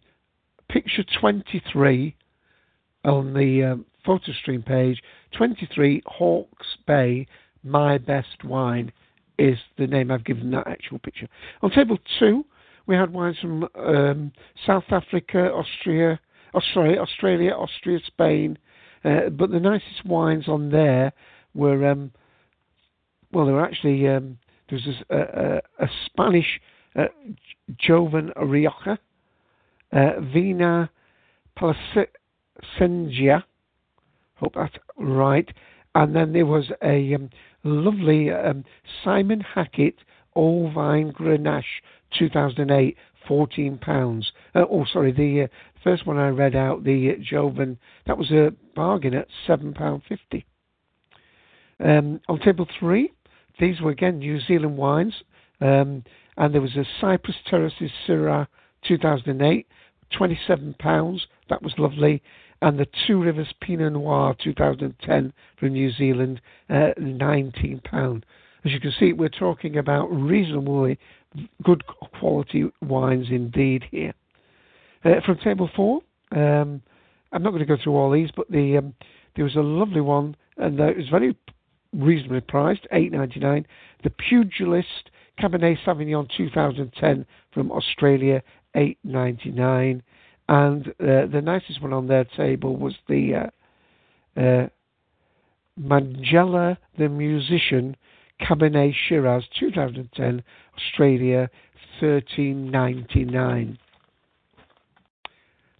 picture 0.69 1.05
23 1.21 2.15
on 3.05 3.35
the 3.35 3.73
um, 3.73 3.87
photo 4.05 4.33
stream 4.41 4.63
page. 4.63 5.01
23 5.37 6.03
hawke's 6.07 6.77
bay 6.87 7.27
my 7.63 7.99
best 7.99 8.45
wine 8.45 8.93
is 9.39 9.59
the 9.77 9.87
name 9.87 10.11
i've 10.11 10.25
given 10.25 10.51
that 10.51 10.67
actual 10.67 10.99
picture. 10.99 11.29
On 11.63 11.71
table 11.71 11.99
two 12.19 12.45
we 12.87 12.95
had 12.95 13.13
wines 13.13 13.37
from 13.41 13.69
um, 13.75 14.33
south 14.67 14.85
africa 14.91 15.51
austria 15.53 16.19
Australia, 16.55 17.01
australia 17.01 17.51
austria 17.53 17.99
spain 18.07 18.57
uh, 19.05 19.29
but 19.31 19.51
the 19.51 19.61
nicest 19.61 20.05
wines 20.07 20.49
on 20.49 20.71
there 20.71 21.13
were 21.55 21.87
um, 21.87 22.13
well, 23.33 23.47
they 23.47 23.53
were 23.53 23.65
actually 23.65 24.09
um, 24.09 24.39
there 24.69 24.79
was 24.79 24.97
a, 25.11 25.17
a, 25.17 25.85
a 25.85 25.89
Spanish 26.07 26.61
uh, 26.97 27.05
Joven 27.79 28.33
Rioja, 28.37 28.93
uh, 28.93 28.97
Vina 30.33 30.91
Placentia, 31.57 33.45
hope 34.37 34.55
that's 34.55 34.77
right, 34.99 35.49
and 35.95 36.15
then 36.15 36.33
there 36.33 36.47
was 36.47 36.71
a 36.83 37.15
um, 37.15 37.31
lovely 37.65 38.31
um, 38.31 38.65
Simon 39.03 39.41
Hackett 39.41 39.97
Old 40.35 40.75
Vine 40.75 41.13
Grenache 41.13 41.65
2008, 42.19 42.97
14 43.27 43.79
pounds. 43.79 44.33
Uh, 44.55 44.65
oh, 44.71 44.85
sorry, 44.93 45.13
the 45.13 45.45
uh, 45.45 45.47
first 45.83 46.07
one 46.07 46.19
I 46.19 46.29
read 46.29 46.55
out, 46.55 46.85
the 46.85 47.11
uh, 47.11 47.15
Joven, 47.23 47.79
that 48.07 48.19
was 48.19 48.31
a 48.31 48.53
bargain 48.75 49.15
at 49.15 49.29
seven 49.47 49.73
pound 49.73 50.03
fifty. 50.09 50.45
Um, 51.81 52.21
on 52.29 52.39
table 52.41 52.67
three, 52.79 53.13
these 53.59 53.81
were 53.81 53.91
again 53.91 54.19
New 54.19 54.41
Zealand 54.41 54.77
wines. 54.77 55.15
Um, 55.61 56.05
and 56.37 56.53
there 56.53 56.61
was 56.61 56.77
a 56.77 56.85
Cypress 57.01 57.37
Terraces 57.49 57.91
Syrah 58.07 58.47
2008, 58.87 59.67
27 60.11 60.75
pounds. 60.79 61.27
That 61.49 61.63
was 61.63 61.75
lovely. 61.79 62.23
And 62.63 62.79
the 62.79 62.87
Two 63.07 63.23
Rivers 63.23 63.53
Pinot 63.61 63.93
Noir 63.93 64.35
2010 64.43 65.33
from 65.59 65.73
New 65.73 65.93
Zealand, 65.93 66.41
uh, 66.71 66.91
19 66.99 67.81
pound. 67.85 68.25
As 68.65 68.73
you 68.73 68.81
can 68.81 68.93
see, 68.99 69.13
we're 69.13 69.29
talking 69.29 69.77
about 69.77 70.07
reasonably 70.07 70.99
good 71.63 71.85
quality 71.87 72.65
wines 72.83 73.27
indeed 73.31 73.85
here. 73.91 74.15
Uh, 75.05 75.21
from 75.25 75.39
table 75.39 75.71
four, 75.77 76.01
um, 76.33 76.83
I'm 77.33 77.43
not 77.43 77.51
going 77.51 77.61
to 77.61 77.67
go 77.67 77.77
through 77.81 77.95
all 77.95 78.11
these, 78.11 78.31
but 78.35 78.51
the 78.51 78.79
um, 78.79 78.95
there 79.37 79.45
was 79.45 79.55
a 79.57 79.61
lovely 79.61 80.01
one, 80.01 80.35
and 80.57 80.81
uh, 80.81 80.85
it 80.85 80.97
was 80.97 81.09
very 81.11 81.37
reasonably 81.93 82.41
priced, 82.41 82.87
8.99. 82.93 83.65
The 84.03 84.11
Pugilist 84.11 85.11
Cabernet 85.39 85.77
Sauvignon 85.85 86.29
2010 86.37 87.27
from 87.53 87.71
Australia, 87.71 88.43
8.99, 88.77 90.03
and 90.49 90.89
uh, 90.89 91.27
the 91.27 91.41
nicest 91.43 91.83
one 91.83 91.93
on 91.93 92.07
their 92.07 92.25
table 92.25 92.77
was 92.77 92.95
the 93.09 93.51
uh, 94.37 94.41
uh, 94.41 94.69
the 95.79 97.09
Musician 97.09 97.97
Cabernet 98.41 98.95
Shiraz 99.09 99.45
2010, 99.59 100.43
Australia, 100.77 101.51
13.99. 102.01 103.79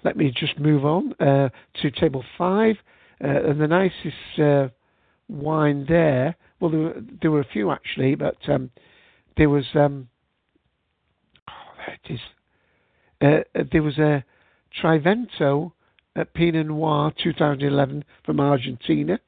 Let 0.05 0.17
me 0.17 0.33
just 0.35 0.59
move 0.59 0.85
on 0.85 1.13
uh, 1.15 1.49
to 1.83 1.91
table 1.91 2.25
five, 2.39 2.77
uh, 3.23 3.51
and 3.51 3.61
the 3.61 3.67
nicest 3.67 4.41
uh, 4.41 4.69
wine 5.29 5.87
there. 5.89 6.37
Well, 6.61 6.71
there 6.71 6.81
were, 6.81 7.03
there 7.21 7.31
were 7.31 7.41
a 7.41 7.49
few 7.53 7.71
actually, 7.71 8.15
but 8.15 8.37
um, 8.49 8.71
there 9.37 9.51
was 9.51 9.65
um, 9.75 10.09
oh, 11.49 11.53
there 11.77 11.99
it 12.05 12.15
is. 12.15 12.21
Uh, 13.21 13.41
uh 13.55 13.65
there 13.73 13.83
was 13.83 13.99
a 13.99 14.25
Trivento 14.83 15.73
at 16.15 16.35
Pinot 16.35 16.67
Noir 16.67 17.13
2011 17.23 18.05
from 18.25 18.41
Argentina. 18.41 19.21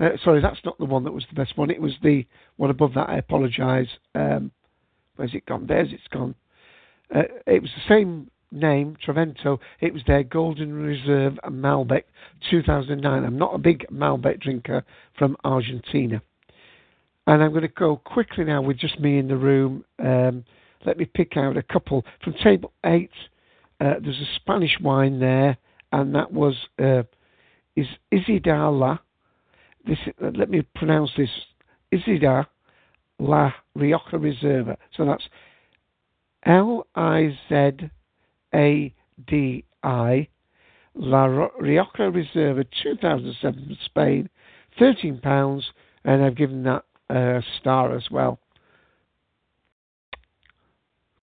Uh, 0.00 0.10
sorry, 0.22 0.40
that's 0.40 0.64
not 0.64 0.78
the 0.78 0.84
one 0.84 1.04
that 1.04 1.12
was 1.12 1.26
the 1.28 1.34
best 1.34 1.56
one. 1.56 1.70
It 1.70 1.80
was 1.80 1.94
the 2.02 2.26
one 2.56 2.70
above 2.70 2.94
that. 2.94 3.08
I 3.08 3.18
apologise. 3.18 3.88
Um, 4.14 4.52
where's 5.16 5.34
it 5.34 5.46
gone? 5.46 5.66
There's 5.66 5.92
it's 5.92 6.06
gone. 6.10 6.34
Uh, 7.14 7.22
it 7.46 7.62
was 7.62 7.70
the 7.74 7.94
same 7.94 8.30
name, 8.52 8.96
Trivento. 9.04 9.58
It 9.80 9.92
was 9.92 10.02
their 10.06 10.22
Golden 10.22 10.72
Reserve 10.72 11.38
Malbec 11.48 12.04
2009. 12.50 13.24
I'm 13.24 13.38
not 13.38 13.54
a 13.54 13.58
big 13.58 13.86
Malbec 13.92 14.40
drinker 14.40 14.84
from 15.18 15.36
Argentina. 15.44 16.22
And 17.26 17.42
I'm 17.42 17.50
going 17.50 17.62
to 17.62 17.68
go 17.68 17.96
quickly 17.96 18.44
now 18.44 18.62
with 18.62 18.78
just 18.78 19.00
me 19.00 19.18
in 19.18 19.28
the 19.28 19.36
room. 19.36 19.84
Um, 19.98 20.44
let 20.84 20.98
me 20.98 21.04
pick 21.04 21.36
out 21.36 21.56
a 21.56 21.62
couple. 21.62 22.04
From 22.22 22.34
table 22.42 22.72
8, 22.84 23.10
uh, 23.80 23.94
there's 24.02 24.20
a 24.20 24.34
Spanish 24.36 24.76
wine 24.80 25.20
there, 25.20 25.56
and 25.92 26.14
that 26.14 26.32
was 26.32 26.54
uh, 26.78 27.02
is 27.76 27.86
Isidar 28.12 28.98
This, 29.86 29.98
uh, 30.22 30.30
let 30.34 30.50
me 30.50 30.62
pronounce 30.74 31.10
this 31.16 31.30
Isidar 31.92 32.46
La 33.18 33.52
Rioja 33.74 34.18
Reserva. 34.18 34.76
So 34.96 35.04
that's 35.04 35.24
L 36.44 36.86
I 36.94 37.38
Z 37.48 37.88
A 38.54 38.94
D 39.26 39.64
I 39.82 40.28
La 40.94 41.24
Rioja 41.26 42.10
Reserva 42.10 42.64
2007 42.82 43.64
from 43.64 43.76
Spain, 43.84 44.28
£13, 44.80 45.62
and 46.04 46.24
I've 46.24 46.36
given 46.36 46.64
that 46.64 46.84
a 47.10 47.42
star 47.60 47.96
as 47.96 48.10
well. 48.10 48.40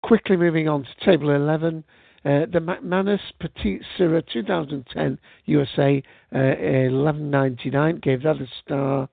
Quickly 0.09 0.37
moving 0.37 0.67
on 0.67 0.85
to 0.85 1.05
table 1.05 1.29
11. 1.29 1.83
Uh, 2.25 2.39
the 2.51 2.57
McManus 2.57 3.19
Petite 3.39 3.83
Sirah 3.95 4.23
2010 4.33 5.19
USA 5.45 6.01
uh, 6.33 6.35
11.99 6.35 8.01
gave 8.01 8.23
that 8.23 8.37
a 8.37 8.47
star, 8.65 9.07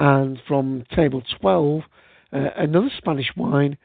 and 0.00 0.38
from 0.48 0.84
table 0.96 1.22
12 1.42 1.82
uh, 2.32 2.38
another 2.56 2.88
Spanish 2.96 3.30
wine 3.36 3.76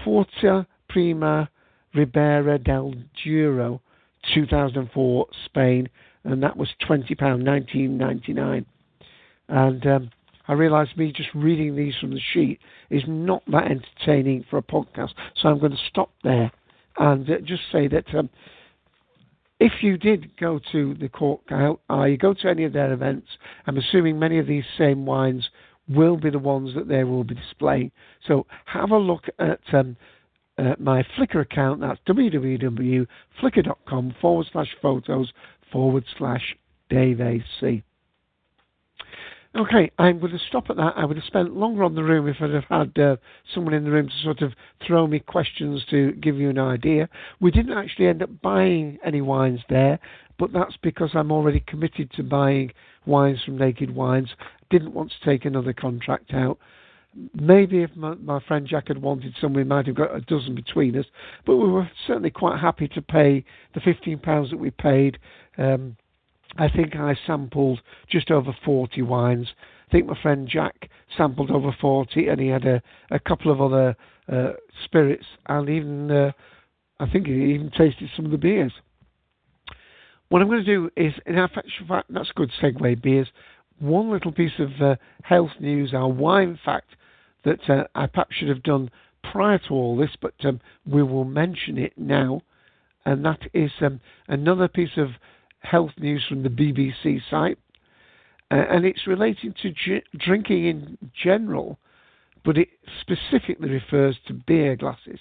Porta 0.00 0.66
Prima 0.88 1.50
Ribera 1.94 2.58
del 2.58 2.94
Duero 3.22 3.82
2004 4.32 5.26
Spain, 5.44 5.90
and 6.24 6.42
that 6.42 6.56
was 6.56 6.70
twenty 6.86 7.14
pound 7.16 7.42
19.99. 7.42 8.64
And 9.50 9.86
um, 9.86 10.10
I 10.48 10.54
realise 10.54 10.88
me 10.96 11.12
just 11.12 11.28
reading 11.34 11.76
these 11.76 11.94
from 12.00 12.10
the 12.10 12.20
sheet 12.32 12.58
is 12.90 13.02
not 13.06 13.42
that 13.48 13.70
entertaining 13.70 14.44
for 14.48 14.58
a 14.58 14.62
podcast, 14.62 15.10
so 15.40 15.48
I'm 15.48 15.58
going 15.58 15.72
to 15.72 15.78
stop 15.88 16.10
there 16.24 16.50
and 16.98 17.28
uh, 17.28 17.38
just 17.44 17.62
say 17.70 17.88
that 17.88 18.06
um, 18.14 18.30
if 19.60 19.82
you 19.82 19.98
did 19.98 20.36
go 20.36 20.60
to 20.72 20.94
the 20.94 21.08
Cork 21.08 21.40
out, 21.50 21.80
uh, 21.90 22.04
you 22.04 22.16
go 22.16 22.34
to 22.34 22.48
any 22.48 22.64
of 22.64 22.72
their 22.72 22.92
events, 22.92 23.26
I'm 23.66 23.76
assuming 23.76 24.18
many 24.18 24.38
of 24.38 24.46
these 24.46 24.64
same 24.76 25.04
wines 25.04 25.48
will 25.88 26.16
be 26.16 26.30
the 26.30 26.38
ones 26.38 26.74
that 26.74 26.88
they 26.88 27.04
will 27.04 27.24
be 27.24 27.34
displaying. 27.34 27.90
So 28.26 28.46
have 28.66 28.90
a 28.90 28.98
look 28.98 29.24
at 29.38 29.60
um, 29.72 29.96
uh, 30.58 30.74
my 30.78 31.02
Flickr 31.16 31.42
account. 31.42 31.80
That's 31.80 32.00
www.flickr.com 32.08 34.14
forward 34.20 34.46
slash 34.52 34.76
photos 34.80 35.32
forward 35.72 36.04
slash 36.18 36.56
Dave 36.90 37.20
AC. 37.20 37.82
Okay, 39.58 39.90
I'm 39.98 40.20
going 40.20 40.30
to 40.30 40.38
stop 40.48 40.70
at 40.70 40.76
that. 40.76 40.92
I 40.96 41.04
would 41.04 41.16
have 41.16 41.26
spent 41.26 41.56
longer 41.56 41.82
on 41.82 41.96
the 41.96 42.04
room 42.04 42.28
if 42.28 42.36
I'd 42.40 42.50
have 42.50 42.64
had 42.70 42.96
uh, 43.02 43.16
someone 43.52 43.74
in 43.74 43.82
the 43.82 43.90
room 43.90 44.06
to 44.06 44.22
sort 44.22 44.40
of 44.40 44.52
throw 44.86 45.08
me 45.08 45.18
questions 45.18 45.84
to 45.90 46.12
give 46.12 46.36
you 46.36 46.48
an 46.48 46.60
idea. 46.60 47.08
We 47.40 47.50
didn't 47.50 47.76
actually 47.76 48.06
end 48.06 48.22
up 48.22 48.30
buying 48.40 48.98
any 49.04 49.20
wines 49.20 49.58
there, 49.68 49.98
but 50.38 50.52
that's 50.52 50.76
because 50.80 51.10
I'm 51.14 51.32
already 51.32 51.58
committed 51.66 52.12
to 52.12 52.22
buying 52.22 52.70
wines 53.04 53.40
from 53.44 53.58
Naked 53.58 53.92
Wines. 53.92 54.28
Didn't 54.70 54.94
want 54.94 55.10
to 55.10 55.28
take 55.28 55.44
another 55.44 55.72
contract 55.72 56.32
out. 56.34 56.58
Maybe 57.34 57.82
if 57.82 57.90
my, 57.96 58.14
my 58.14 58.38
friend 58.46 58.64
Jack 58.64 58.86
had 58.88 59.02
wanted 59.02 59.34
some, 59.40 59.54
we 59.54 59.64
might 59.64 59.86
have 59.86 59.96
got 59.96 60.14
a 60.14 60.20
dozen 60.20 60.54
between 60.54 60.96
us. 60.96 61.06
But 61.44 61.56
we 61.56 61.68
were 61.68 61.90
certainly 62.06 62.30
quite 62.30 62.60
happy 62.60 62.86
to 62.88 63.02
pay 63.02 63.44
the 63.74 63.80
£15 63.80 64.50
that 64.50 64.56
we 64.56 64.70
paid. 64.70 65.18
Um, 65.56 65.96
I 66.56 66.68
think 66.68 66.96
I 66.96 67.16
sampled 67.26 67.80
just 68.10 68.30
over 68.30 68.56
40 68.64 69.02
wines. 69.02 69.48
I 69.88 69.90
think 69.92 70.06
my 70.06 70.20
friend 70.20 70.48
Jack 70.48 70.90
sampled 71.16 71.50
over 71.50 71.74
40, 71.80 72.28
and 72.28 72.40
he 72.40 72.48
had 72.48 72.64
a, 72.64 72.82
a 73.10 73.18
couple 73.18 73.52
of 73.52 73.60
other 73.60 73.96
uh, 74.30 74.52
spirits, 74.84 75.26
and 75.46 75.68
even 75.68 76.10
uh, 76.10 76.32
I 77.00 77.08
think 77.10 77.26
he 77.26 77.54
even 77.54 77.70
tasted 77.70 78.10
some 78.16 78.24
of 78.24 78.30
the 78.30 78.38
beers. 78.38 78.72
What 80.28 80.42
I'm 80.42 80.48
going 80.48 80.64
to 80.64 80.74
do 80.74 80.90
is, 80.96 81.14
in 81.24 81.36
fact, 81.36 81.68
that's 82.10 82.30
a 82.30 82.34
good 82.34 82.50
segue, 82.62 83.02
beers. 83.02 83.28
One 83.78 84.10
little 84.10 84.32
piece 84.32 84.58
of 84.58 84.70
uh, 84.82 84.96
health 85.22 85.52
news, 85.60 85.94
our 85.94 86.08
wine 86.08 86.58
fact 86.62 86.88
that 87.44 87.60
uh, 87.70 87.84
I 87.94 88.06
perhaps 88.06 88.36
should 88.36 88.48
have 88.48 88.62
done 88.62 88.90
prior 89.32 89.58
to 89.58 89.74
all 89.74 89.96
this, 89.96 90.10
but 90.20 90.34
um, 90.44 90.60
we 90.86 91.02
will 91.02 91.24
mention 91.24 91.78
it 91.78 91.92
now, 91.96 92.42
and 93.06 93.24
that 93.24 93.40
is 93.54 93.70
um, 93.80 94.00
another 94.26 94.68
piece 94.68 94.96
of 94.96 95.10
health 95.60 95.92
news 95.98 96.24
from 96.28 96.42
the 96.42 96.48
BBC 96.48 97.20
site, 97.30 97.58
uh, 98.50 98.64
and 98.70 98.84
it's 98.84 99.06
relating 99.06 99.54
to 99.62 100.00
drinking 100.16 100.66
in 100.66 100.98
general, 101.22 101.78
but 102.44 102.56
it 102.56 102.68
specifically 103.00 103.68
refers 103.68 104.16
to 104.26 104.32
beer 104.32 104.76
glasses. 104.76 105.20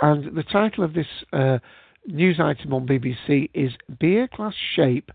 And 0.00 0.36
the 0.36 0.42
title 0.42 0.84
of 0.84 0.94
this 0.94 1.06
uh, 1.32 1.58
news 2.06 2.38
item 2.40 2.72
on 2.72 2.86
BBC 2.86 3.50
is 3.54 3.72
Beer 3.98 4.28
Glass 4.34 4.54
Shape 4.74 5.10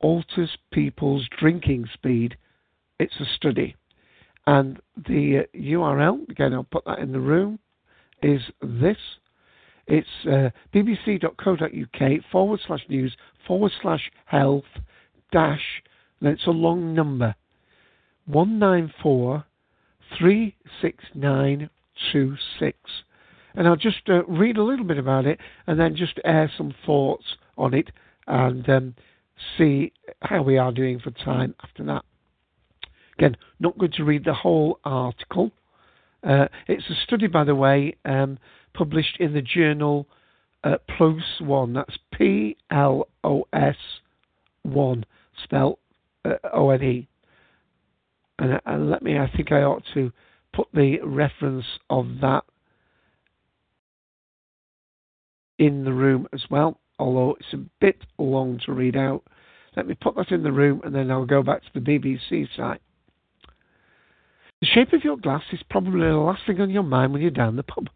Alters 0.00 0.56
People's 0.72 1.28
Drinking 1.38 1.88
Speed. 1.92 2.36
It's 2.98 3.20
a 3.20 3.26
study. 3.36 3.76
And 4.46 4.80
the 4.96 5.40
uh, 5.44 5.56
URL, 5.58 6.28
again, 6.30 6.54
I'll 6.54 6.64
put 6.64 6.84
that 6.84 7.00
in 7.00 7.12
the 7.12 7.20
room, 7.20 7.58
is 8.22 8.40
this 8.62 8.96
it's 9.86 10.08
uh, 10.26 10.50
bbc.co.uk 10.74 12.10
forward 12.32 12.60
slash 12.66 12.84
news 12.88 13.16
forward 13.46 13.72
slash 13.80 14.10
health 14.24 14.64
dash, 15.32 15.82
then 16.20 16.32
it's 16.32 16.46
a 16.46 16.50
long 16.50 16.94
number, 16.94 17.34
194 18.26 19.44
And 23.54 23.68
I'll 23.68 23.76
just 23.76 24.08
uh, 24.08 24.24
read 24.24 24.56
a 24.56 24.62
little 24.62 24.84
bit 24.84 24.98
about 24.98 25.26
it 25.26 25.40
and 25.66 25.78
then 25.78 25.96
just 25.96 26.18
air 26.24 26.50
some 26.56 26.74
thoughts 26.84 27.24
on 27.56 27.74
it 27.74 27.90
and 28.26 28.68
um, 28.68 28.94
see 29.56 29.92
how 30.20 30.42
we 30.42 30.58
are 30.58 30.72
doing 30.72 30.98
for 30.98 31.10
time 31.10 31.54
after 31.62 31.84
that. 31.84 32.04
Again, 33.18 33.36
not 33.60 33.78
good 33.78 33.94
to 33.94 34.04
read 34.04 34.24
the 34.24 34.34
whole 34.34 34.78
article. 34.84 35.52
Uh, 36.22 36.48
it's 36.66 36.84
a 36.90 36.94
study, 37.04 37.28
by 37.28 37.44
the 37.44 37.54
way, 37.54 37.96
um, 38.04 38.38
published 38.76 39.16
in 39.20 39.32
the 39.32 39.42
journal 39.42 40.06
uh, 40.64 40.76
PLOS 40.98 41.40
1. 41.40 41.72
That's 41.72 41.98
P 42.12 42.56
L 42.70 43.08
O 43.24 43.46
S 43.52 43.76
1, 44.62 45.04
spelled 45.44 45.78
uh, 46.24 46.34
O 46.52 46.70
N 46.70 46.82
E. 46.82 47.08
And, 48.38 48.60
and 48.66 48.90
let 48.90 49.02
me, 49.02 49.18
I 49.18 49.30
think 49.34 49.52
I 49.52 49.62
ought 49.62 49.84
to 49.94 50.12
put 50.52 50.68
the 50.74 50.98
reference 51.02 51.64
of 51.88 52.06
that 52.20 52.44
in 55.58 55.84
the 55.84 55.92
room 55.92 56.26
as 56.32 56.42
well, 56.50 56.78
although 56.98 57.36
it's 57.40 57.52
a 57.54 57.64
bit 57.80 57.96
long 58.18 58.60
to 58.66 58.72
read 58.72 58.96
out. 58.96 59.22
Let 59.76 59.86
me 59.86 59.94
put 59.94 60.16
that 60.16 60.30
in 60.30 60.42
the 60.42 60.52
room 60.52 60.80
and 60.84 60.94
then 60.94 61.10
I'll 61.10 61.26
go 61.26 61.42
back 61.42 61.62
to 61.62 61.68
the 61.74 61.80
BBC 61.80 62.48
site. 62.56 62.80
The 64.60 64.66
shape 64.66 64.92
of 64.94 65.04
your 65.04 65.18
glass 65.18 65.42
is 65.52 65.60
probably 65.68 66.08
the 66.08 66.16
last 66.16 66.42
thing 66.46 66.60
on 66.60 66.70
your 66.70 66.82
mind 66.82 67.12
when 67.12 67.20
you're 67.20 67.30
down 67.30 67.56
the 67.56 67.62
pub. 67.62 67.88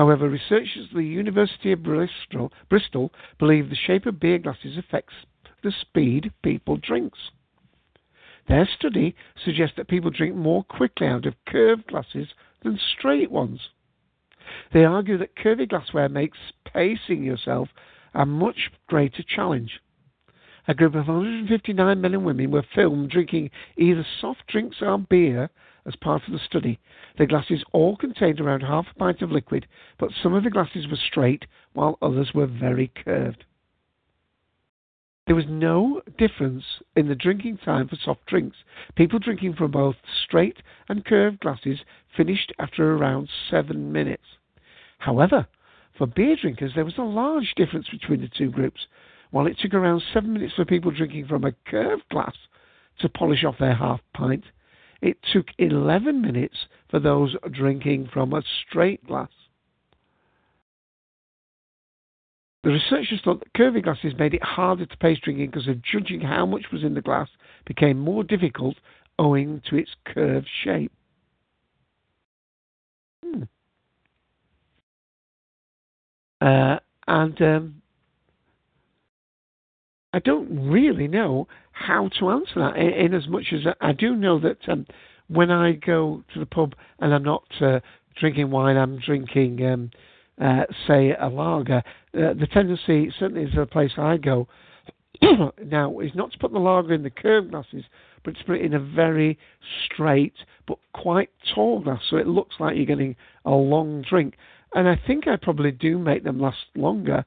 However, 0.00 0.30
researchers 0.30 0.86
at 0.88 0.96
the 0.96 1.02
University 1.02 1.72
of 1.72 1.82
Bristol, 1.82 2.50
Bristol 2.70 3.12
believe 3.38 3.68
the 3.68 3.76
shape 3.76 4.06
of 4.06 4.18
beer 4.18 4.38
glasses 4.38 4.78
affects 4.78 5.12
the 5.62 5.70
speed 5.70 6.32
people 6.42 6.78
drinks. 6.78 7.18
Their 8.48 8.64
study 8.64 9.14
suggests 9.44 9.76
that 9.76 9.88
people 9.88 10.10
drink 10.10 10.34
more 10.34 10.64
quickly 10.64 11.06
out 11.06 11.26
of 11.26 11.34
curved 11.44 11.88
glasses 11.88 12.28
than 12.62 12.78
straight 12.78 13.30
ones. 13.30 13.60
They 14.72 14.86
argue 14.86 15.18
that 15.18 15.36
curvy 15.36 15.68
glassware 15.68 16.08
makes 16.08 16.38
pacing 16.64 17.22
yourself 17.22 17.68
a 18.14 18.24
much 18.24 18.70
greater 18.86 19.22
challenge. 19.22 19.80
A 20.66 20.72
group 20.72 20.94
of 20.94 21.08
159 21.08 22.00
men 22.00 22.14
and 22.14 22.24
women 22.24 22.50
were 22.50 22.64
filmed 22.74 23.10
drinking 23.10 23.50
either 23.76 24.06
soft 24.18 24.46
drinks 24.46 24.78
or 24.80 24.96
beer 24.96 25.50
as 25.86 25.96
part 25.96 26.22
of 26.26 26.32
the 26.32 26.38
study. 26.38 26.78
The 27.18 27.26
glasses 27.26 27.64
all 27.72 27.96
contained 27.96 28.40
around 28.40 28.60
half 28.60 28.86
a 28.90 28.98
pint 28.98 29.22
of 29.22 29.30
liquid, 29.30 29.66
but 29.98 30.10
some 30.22 30.34
of 30.34 30.44
the 30.44 30.50
glasses 30.50 30.86
were 30.88 30.96
straight 30.96 31.46
while 31.72 31.98
others 32.02 32.32
were 32.34 32.46
very 32.46 32.88
curved. 33.04 33.44
There 35.26 35.36
was 35.36 35.46
no 35.48 36.02
difference 36.18 36.64
in 36.96 37.06
the 37.06 37.14
drinking 37.14 37.58
time 37.58 37.86
for 37.86 37.94
soft 37.94 38.26
drinks. 38.26 38.56
People 38.96 39.20
drinking 39.20 39.54
from 39.54 39.70
both 39.70 39.94
straight 40.24 40.56
and 40.88 41.04
curved 41.04 41.40
glasses 41.40 41.78
finished 42.16 42.52
after 42.58 42.96
around 42.96 43.28
seven 43.48 43.92
minutes. 43.92 44.24
However, 44.98 45.46
for 45.96 46.06
beer 46.06 46.34
drinkers, 46.34 46.72
there 46.74 46.84
was 46.84 46.98
a 46.98 47.02
large 47.02 47.54
difference 47.54 47.88
between 47.88 48.22
the 48.22 48.28
two 48.28 48.50
groups. 48.50 48.86
While 49.30 49.46
it 49.46 49.58
took 49.58 49.74
around 49.74 50.02
seven 50.12 50.32
minutes 50.32 50.54
for 50.54 50.64
people 50.64 50.90
drinking 50.90 51.26
from 51.26 51.44
a 51.44 51.52
curved 51.64 52.08
glass 52.10 52.34
to 52.98 53.08
polish 53.08 53.44
off 53.44 53.58
their 53.58 53.74
half 53.74 54.00
pint, 54.12 54.44
it 55.02 55.16
took 55.32 55.46
11 55.58 56.20
minutes 56.20 56.56
for 56.90 56.98
those 56.98 57.34
drinking 57.52 58.08
from 58.12 58.32
a 58.32 58.42
straight 58.66 59.06
glass. 59.06 59.28
The 62.62 62.70
researchers 62.70 63.20
thought 63.24 63.40
that 63.40 63.52
curvy 63.54 63.82
glasses 63.82 64.12
made 64.18 64.34
it 64.34 64.42
harder 64.42 64.84
to 64.84 64.96
pace 64.98 65.18
drinking 65.22 65.46
because 65.46 65.66
of 65.66 65.82
judging 65.82 66.20
how 66.20 66.44
much 66.44 66.66
was 66.70 66.82
in 66.82 66.92
the 66.92 67.00
glass 67.00 67.28
became 67.64 67.98
more 67.98 68.22
difficult 68.22 68.76
owing 69.18 69.62
to 69.70 69.76
its 69.76 69.90
curved 70.04 70.48
shape. 70.62 70.92
Hmm. 73.24 73.44
Uh, 76.42 76.78
and 77.06 77.40
um, 77.42 77.79
I 80.12 80.18
don't 80.18 80.70
really 80.70 81.08
know 81.08 81.46
how 81.72 82.10
to 82.18 82.30
answer 82.30 82.54
that 82.56 82.76
in, 82.76 82.88
in 82.88 83.14
as 83.14 83.28
much 83.28 83.52
as 83.52 83.60
I 83.80 83.92
do 83.92 84.16
know 84.16 84.38
that 84.40 84.58
um, 84.68 84.86
when 85.28 85.50
I 85.50 85.72
go 85.72 86.22
to 86.34 86.40
the 86.40 86.46
pub 86.46 86.74
and 86.98 87.14
I'm 87.14 87.22
not 87.22 87.44
uh, 87.60 87.80
drinking 88.18 88.50
wine, 88.50 88.76
I'm 88.76 88.98
drinking, 88.98 89.64
um, 89.64 89.90
uh, 90.40 90.64
say, 90.86 91.14
a 91.18 91.28
lager. 91.28 91.82
Uh, 92.12 92.34
the 92.34 92.48
tendency, 92.52 93.12
certainly 93.18 93.44
is 93.44 93.54
the 93.54 93.66
place 93.66 93.92
I 93.96 94.16
go 94.16 94.48
now, 95.64 96.00
is 96.00 96.10
not 96.14 96.32
to 96.32 96.38
put 96.38 96.52
the 96.52 96.58
lager 96.58 96.92
in 96.94 97.02
the 97.02 97.10
curved 97.10 97.52
glasses, 97.52 97.84
but 98.24 98.36
to 98.36 98.44
put 98.44 98.56
it 98.56 98.64
in 98.64 98.74
a 98.74 98.80
very 98.80 99.38
straight 99.86 100.34
but 100.66 100.78
quite 100.92 101.30
tall 101.54 101.80
glass, 101.80 102.00
so 102.08 102.16
it 102.16 102.26
looks 102.26 102.56
like 102.60 102.76
you're 102.76 102.86
getting 102.86 103.16
a 103.44 103.50
long 103.50 104.04
drink. 104.08 104.34
And 104.74 104.88
I 104.88 105.00
think 105.06 105.26
I 105.26 105.36
probably 105.36 105.72
do 105.72 105.98
make 105.98 106.22
them 106.22 106.38
last 106.38 106.58
longer, 106.76 107.24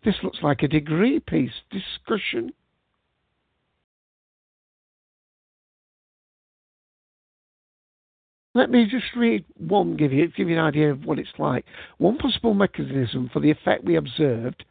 This 0.07 0.15
looks 0.23 0.39
like 0.41 0.63
a 0.63 0.69
degree 0.69 1.19
piece. 1.19 1.51
Discussion. 1.73 2.53
Let 8.55 8.71
me 8.71 8.87
just 8.89 9.07
read 9.17 9.45
one, 9.59 9.97
give 9.97 10.13
you 10.13 10.29
give 10.29 10.49
you 10.49 10.57
an 10.57 10.65
idea 10.65 10.93
of 10.93 11.05
what 11.05 11.19
it's 11.19 11.29
like. 11.39 11.65
One 11.99 12.19
possible 12.19 12.55
mechanism 12.55 13.29
for 13.33 13.41
the 13.41 13.51
effect 13.51 13.85
we 13.85 13.97
observed 13.97 14.65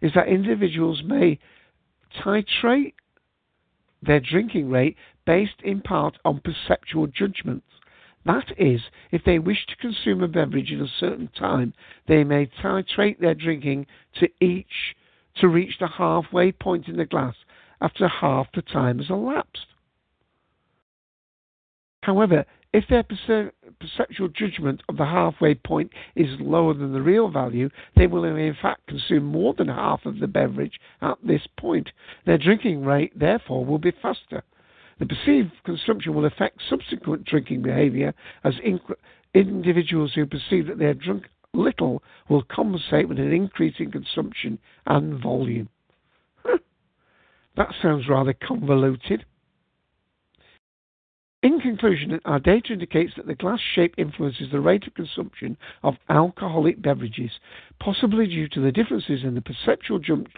is 0.00 0.10
that 0.16 0.26
individuals 0.26 1.00
may 1.06 1.38
titrate 2.20 2.94
their 4.02 4.18
drinking 4.18 4.68
rate 4.68 4.96
based 5.24 5.62
in 5.62 5.80
part 5.80 6.18
on 6.24 6.40
perceptual 6.40 7.06
judgments. 7.06 7.66
That 8.24 8.52
is, 8.56 8.80
if 9.10 9.24
they 9.24 9.38
wish 9.38 9.66
to 9.66 9.76
consume 9.76 10.22
a 10.22 10.28
beverage 10.28 10.70
in 10.70 10.80
a 10.80 10.86
certain 10.86 11.28
time, 11.28 11.74
they 12.06 12.22
may 12.22 12.46
titrate 12.46 13.18
their 13.18 13.34
drinking 13.34 13.86
to 14.20 14.28
each 14.40 14.94
to 15.36 15.48
reach 15.48 15.78
the 15.78 15.88
halfway 15.88 16.52
point 16.52 16.88
in 16.88 16.96
the 16.96 17.06
glass 17.06 17.34
after 17.80 18.06
half 18.06 18.46
the 18.52 18.62
time 18.62 18.98
has 18.98 19.10
elapsed. 19.10 19.66
However, 22.02 22.44
if 22.72 22.86
their 22.88 23.02
perce- 23.02 23.52
perceptual 23.78 24.28
judgment 24.28 24.82
of 24.88 24.96
the 24.96 25.04
halfway 25.04 25.54
point 25.54 25.92
is 26.16 26.40
lower 26.40 26.74
than 26.74 26.92
the 26.92 27.02
real 27.02 27.28
value, 27.28 27.68
they 27.96 28.06
will 28.06 28.24
in 28.24 28.54
fact 28.60 28.86
consume 28.86 29.24
more 29.24 29.52
than 29.54 29.68
half 29.68 30.06
of 30.06 30.18
the 30.18 30.26
beverage 30.26 30.80
at 31.00 31.18
this 31.22 31.46
point. 31.58 31.90
Their 32.24 32.38
drinking 32.38 32.84
rate, 32.84 33.18
therefore, 33.18 33.64
will 33.64 33.78
be 33.78 33.90
faster. 33.90 34.42
The 34.98 35.06
perceived 35.06 35.52
consumption 35.64 36.14
will 36.14 36.26
affect 36.26 36.60
subsequent 36.68 37.24
drinking 37.24 37.62
behavior 37.62 38.14
as 38.44 38.54
inc- 38.56 38.94
individuals 39.34 40.12
who 40.14 40.26
perceive 40.26 40.66
that 40.66 40.78
they 40.78 40.86
have 40.86 41.00
drunk 41.00 41.24
little 41.54 42.02
will 42.28 42.42
compensate 42.42 43.08
with 43.08 43.18
an 43.18 43.32
increase 43.32 43.74
in 43.78 43.90
consumption 43.90 44.58
and 44.86 45.20
volume. 45.22 45.68
that 47.56 47.74
sounds 47.82 48.08
rather 48.08 48.32
convoluted. 48.32 49.24
In 51.42 51.58
conclusion, 51.60 52.20
our 52.24 52.38
data 52.38 52.72
indicates 52.72 53.14
that 53.16 53.26
the 53.26 53.34
glass 53.34 53.60
shape 53.74 53.94
influences 53.98 54.50
the 54.52 54.60
rate 54.60 54.86
of 54.86 54.94
consumption 54.94 55.56
of 55.82 55.96
alcoholic 56.08 56.80
beverages, 56.80 57.32
possibly 57.80 58.28
due 58.28 58.48
to 58.48 58.60
the 58.60 58.70
differences 58.70 59.24
in 59.24 59.34
the 59.34 59.42
perceptual 59.42 59.98
jump 59.98 60.28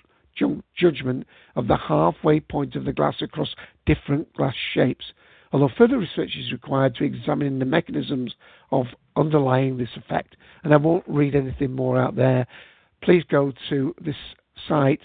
judgment 0.77 1.27
of 1.57 1.67
the 1.69 1.77
halfway 1.77 2.41
point 2.41 2.77
of 2.77 2.85
the 2.85 2.93
glass 2.93 3.17
across 3.21 3.55
different 3.87 4.33
glass 4.35 4.55
shapes, 4.73 5.13
although 5.53 5.71
further 5.77 5.99
research 5.99 6.37
is 6.39 6.53
required 6.53 6.95
to 6.97 7.05
examine 7.05 7.59
the 7.59 7.65
mechanisms 7.65 8.35
of 8.71 8.87
underlying 9.17 9.77
this 9.77 9.97
effect. 9.97 10.37
And 10.63 10.73
I 10.75 10.77
won't 10.77 11.05
read 11.07 11.35
anything 11.35 11.73
more 11.73 12.01
out 12.01 12.17
there. 12.17 12.47
Please 13.03 13.23
go 13.31 13.53
to 13.69 13.95
this 14.01 14.17
site, 14.69 15.03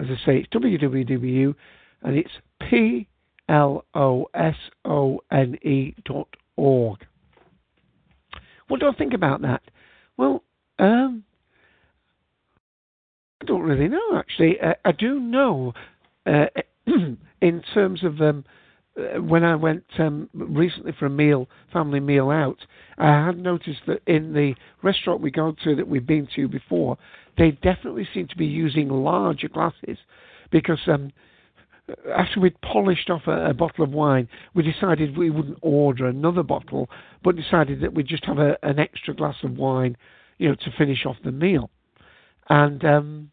as 0.00 0.06
I 0.08 0.26
say, 0.26 0.38
it's 0.38 0.48
www, 0.48 1.54
and 2.02 2.16
it's 2.16 2.30
p 2.60 3.08
l 3.48 3.84
o 3.94 4.26
s 4.34 4.56
o 4.84 5.20
n 5.30 5.58
e 5.62 5.94
dot 6.04 6.28
org. 6.56 6.98
What 8.68 8.80
do 8.80 8.88
I 8.88 8.92
think 8.92 9.14
about 9.14 9.42
that? 9.42 9.62
Well, 10.16 10.42
um, 10.78 11.24
really 13.66 13.88
know, 13.88 14.16
actually. 14.16 14.58
Uh, 14.60 14.74
I 14.84 14.92
do 14.92 15.20
know, 15.20 15.74
uh, 16.24 16.46
in 17.40 17.62
terms 17.74 18.04
of 18.04 18.20
um, 18.20 18.44
uh, 18.98 19.20
when 19.20 19.44
I 19.44 19.56
went 19.56 19.84
um, 19.98 20.30
recently 20.32 20.92
for 20.98 21.06
a 21.06 21.10
meal, 21.10 21.48
family 21.72 22.00
meal 22.00 22.30
out, 22.30 22.58
I 22.98 23.26
had 23.26 23.38
noticed 23.38 23.80
that 23.86 24.00
in 24.06 24.32
the 24.32 24.54
restaurant 24.82 25.20
we 25.20 25.30
go 25.30 25.54
to 25.64 25.76
that 25.76 25.88
we've 25.88 26.06
been 26.06 26.28
to 26.36 26.48
before, 26.48 26.96
they 27.36 27.50
definitely 27.50 28.08
seem 28.14 28.28
to 28.28 28.36
be 28.36 28.46
using 28.46 28.88
larger 28.88 29.48
glasses 29.48 29.98
because 30.50 30.80
um, 30.86 31.12
after 32.16 32.40
we'd 32.40 32.60
polished 32.62 33.10
off 33.10 33.22
a, 33.26 33.50
a, 33.50 33.54
bottle 33.54 33.84
of 33.84 33.90
wine, 33.90 34.28
we 34.54 34.62
decided 34.62 35.16
we 35.16 35.30
wouldn't 35.30 35.58
order 35.60 36.06
another 36.06 36.42
bottle, 36.42 36.88
but 37.22 37.36
decided 37.36 37.80
that 37.82 37.92
we'd 37.92 38.06
just 38.06 38.24
have 38.24 38.38
a, 38.38 38.56
an 38.62 38.78
extra 38.78 39.14
glass 39.14 39.36
of 39.42 39.56
wine, 39.56 39.96
you 40.38 40.48
know, 40.48 40.54
to 40.54 40.70
finish 40.78 41.04
off 41.04 41.16
the 41.24 41.32
meal 41.32 41.70
and 42.48 42.84
um, 42.84 43.30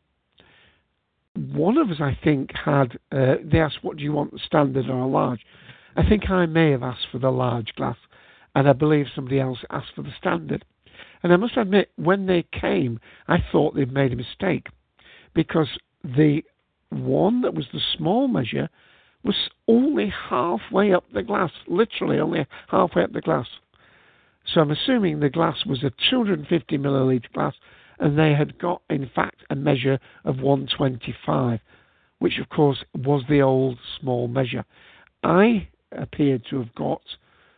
one 1.35 1.77
of 1.77 1.89
us, 1.89 1.97
I 1.99 2.17
think, 2.23 2.51
had 2.53 2.99
uh, 3.11 3.35
they 3.43 3.59
asked, 3.59 3.83
"What 3.83 3.97
do 3.97 4.03
you 4.03 4.11
want, 4.11 4.39
standard 4.39 4.89
or 4.89 4.99
a 4.99 5.07
large?" 5.07 5.45
I 5.95 6.07
think 6.07 6.29
I 6.29 6.45
may 6.45 6.71
have 6.71 6.83
asked 6.83 7.07
for 7.11 7.19
the 7.19 7.31
large 7.31 7.73
glass, 7.75 7.97
and 8.55 8.67
I 8.67 8.73
believe 8.73 9.07
somebody 9.13 9.39
else 9.39 9.59
asked 9.69 9.93
for 9.95 10.03
the 10.03 10.13
standard. 10.17 10.65
And 11.21 11.31
I 11.31 11.37
must 11.37 11.57
admit, 11.57 11.91
when 11.95 12.25
they 12.25 12.43
came, 12.51 12.99
I 13.27 13.37
thought 13.51 13.75
they'd 13.75 13.91
made 13.91 14.13
a 14.13 14.17
mistake 14.17 14.67
because 15.33 15.69
the 16.03 16.43
one 16.89 17.41
that 17.41 17.55
was 17.55 17.65
the 17.71 17.81
small 17.97 18.27
measure 18.27 18.69
was 19.23 19.49
only 19.67 20.09
halfway 20.29 20.93
up 20.93 21.05
the 21.13 21.23
glass, 21.23 21.51
literally 21.67 22.19
only 22.19 22.45
halfway 22.67 23.03
up 23.03 23.13
the 23.13 23.21
glass. 23.21 23.47
So 24.45 24.61
I'm 24.61 24.71
assuming 24.71 25.19
the 25.19 25.29
glass 25.29 25.65
was 25.65 25.83
a 25.83 25.91
250 26.09 26.77
milliliter 26.77 27.31
glass 27.31 27.55
and 28.03 28.19
they 28.19 28.33
had 28.33 28.59
got, 28.59 28.81
in 28.89 29.09
fact, 29.15 29.43
a 29.49 29.55
measure 29.55 29.97
of 30.25 30.41
125, 30.41 31.61
which 32.19 32.37
of 32.37 32.49
course 32.49 32.83
was 32.93 33.23
the 33.29 33.41
old 33.41 33.79
small 33.97 34.27
measure. 34.27 34.65
I 35.23 35.69
appeared 35.93 36.43
to 36.49 36.57
have 36.57 36.75
got 36.75 37.01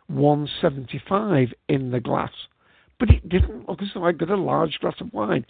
175 0.06 1.48
in 1.68 1.90
the 1.90 2.00
glass, 2.00 2.30
but 3.00 3.10
it 3.10 3.28
didn't 3.28 3.68
look 3.68 3.82
as 3.82 3.88
though 3.96 4.06
I 4.06 4.12
got 4.12 4.30
a 4.30 4.36
large 4.36 4.78
glass 4.80 4.94
of 5.02 5.12
wine. 5.12 5.48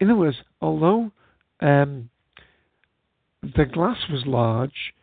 In 0.00 0.10
other 0.10 0.18
words, 0.18 0.38
although 0.60 1.12
um, 1.60 2.10
the 3.40 3.66
glass 3.66 3.98
was 4.10 4.26
large, 4.26 4.94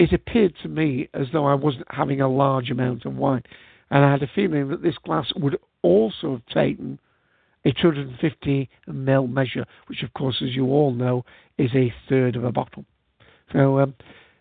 it 0.00 0.12
appeared 0.12 0.54
to 0.62 0.68
me 0.68 1.08
as 1.14 1.28
though 1.32 1.46
I 1.46 1.54
wasn't 1.54 1.86
having 1.90 2.20
a 2.20 2.28
large 2.28 2.72
amount 2.72 3.04
of 3.04 3.14
wine. 3.14 3.44
And 3.92 4.04
I 4.04 4.10
had 4.10 4.24
a 4.24 4.30
feeling 4.34 4.68
that 4.70 4.82
this 4.82 4.98
glass 4.98 5.30
would 5.36 5.60
also 5.82 6.32
have 6.32 6.46
taken 6.46 6.98
a 7.64 7.72
250 7.72 8.68
ml 8.88 9.30
measure, 9.30 9.64
which, 9.86 10.02
of 10.02 10.12
course, 10.14 10.42
as 10.42 10.54
you 10.54 10.66
all 10.66 10.92
know, 10.92 11.24
is 11.58 11.70
a 11.74 11.92
third 12.08 12.36
of 12.36 12.44
a 12.44 12.52
bottle. 12.52 12.84
So, 13.52 13.80
um, 13.80 13.94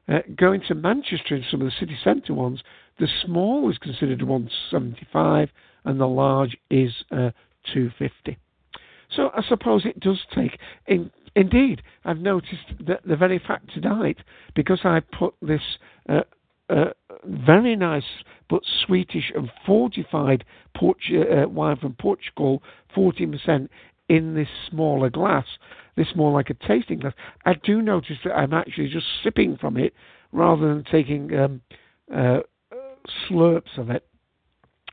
uh, 0.07 0.19
going 0.35 0.61
to 0.67 0.75
Manchester 0.75 1.35
and 1.35 1.43
some 1.49 1.61
of 1.61 1.67
the 1.67 1.73
city 1.79 1.97
centre 2.03 2.33
ones, 2.33 2.61
the 2.99 3.07
small 3.25 3.69
is 3.71 3.77
considered 3.77 4.21
175 4.21 5.49
and 5.85 5.99
the 5.99 6.07
large 6.07 6.57
is 6.69 6.91
uh, 7.11 7.31
250. 7.73 8.37
So 9.15 9.29
I 9.35 9.41
suppose 9.47 9.85
it 9.85 9.99
does 9.99 10.19
take. 10.35 10.57
In, 10.87 11.11
indeed, 11.35 11.81
I've 12.03 12.19
noticed 12.19 12.73
that 12.85 13.01
the 13.05 13.15
very 13.15 13.39
fact 13.39 13.73
tonight, 13.73 14.17
because 14.55 14.81
I 14.83 14.99
put 14.99 15.35
this 15.41 15.61
uh, 16.09 16.21
uh, 16.69 16.91
very 17.25 17.75
nice 17.75 18.03
but 18.49 18.61
sweetish 18.85 19.31
and 19.35 19.49
fortified 19.65 20.43
Port- 20.75 20.97
uh, 21.11 21.47
wine 21.47 21.77
from 21.77 21.93
Portugal, 21.93 22.61
14%, 22.95 23.69
in 24.09 24.35
this 24.35 24.47
smaller 24.69 25.09
glass, 25.09 25.45
this 25.95 26.07
more 26.15 26.31
like 26.31 26.49
a 26.49 26.67
tasting 26.67 26.99
glass, 26.99 27.13
I 27.45 27.53
do 27.63 27.81
notice 27.81 28.17
that 28.25 28.33
I'm 28.33 28.53
actually 28.53 28.89
just 28.89 29.05
sipping 29.23 29.57
from 29.57 29.77
it 29.77 29.93
rather 30.31 30.67
than 30.67 30.83
taking 30.91 31.33
um, 31.37 31.61
uh, 32.13 32.39
slurps 33.29 33.77
of 33.77 33.89
it. 33.89 34.05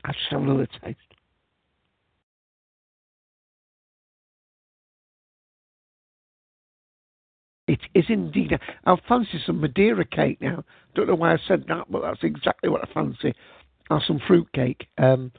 I 0.03 0.11
just 0.13 0.25
have 0.31 0.41
another 0.41 0.67
taste. 0.83 0.97
It 7.67 7.79
is 7.93 8.05
indeed. 8.09 8.51
I'll 8.85 8.99
fancy 9.07 9.41
some 9.45 9.61
Madeira 9.61 10.03
cake 10.05 10.41
now. 10.41 10.63
Don't 10.95 11.07
know 11.07 11.15
why 11.15 11.33
I 11.33 11.37
said 11.47 11.65
that, 11.67 11.85
but 11.89 12.01
that's 12.01 12.23
exactly 12.23 12.69
what 12.69 12.81
I 12.87 12.93
fancy. 12.93 13.33
Or 13.89 14.01
some 14.05 14.19
fruit 14.25 14.47
cake. 14.53 14.87
Um, 14.97 15.31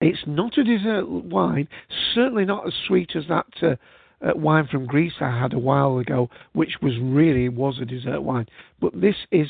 it's 0.00 0.22
not 0.26 0.56
a 0.56 0.64
dessert 0.64 1.08
wine, 1.08 1.68
certainly 2.14 2.44
not 2.44 2.66
as 2.66 2.72
sweet 2.86 3.10
as 3.14 3.24
that 3.28 3.46
uh, 3.62 3.76
uh, 4.26 4.32
wine 4.34 4.66
from 4.70 4.86
Greece 4.86 5.14
I 5.20 5.38
had 5.38 5.52
a 5.52 5.58
while 5.58 5.98
ago, 5.98 6.30
which 6.52 6.76
was 6.80 6.94
really 7.00 7.48
was 7.48 7.78
a 7.80 7.84
dessert 7.84 8.22
wine. 8.22 8.46
But 8.80 8.98
this 8.98 9.16
is 9.30 9.48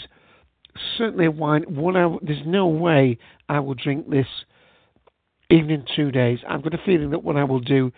certainly 0.97 1.27
a 1.27 1.31
wine. 1.31 1.63
One 1.69 1.97
I, 1.97 2.17
there's 2.23 2.47
no 2.47 2.67
way 2.67 3.19
I 3.49 3.61
will 3.61 3.75
drink 3.75 4.11
this 4.11 4.27
even 5.51 5.71
in 5.71 5.85
two 5.97 6.11
days. 6.11 6.39
I've 6.49 6.63
got 6.63 6.75
a 6.75 6.83
feeling 6.85 7.11
that 7.11 7.25
what 7.25 7.37
I 7.37 7.45
will 7.45 7.61
do 7.61 7.93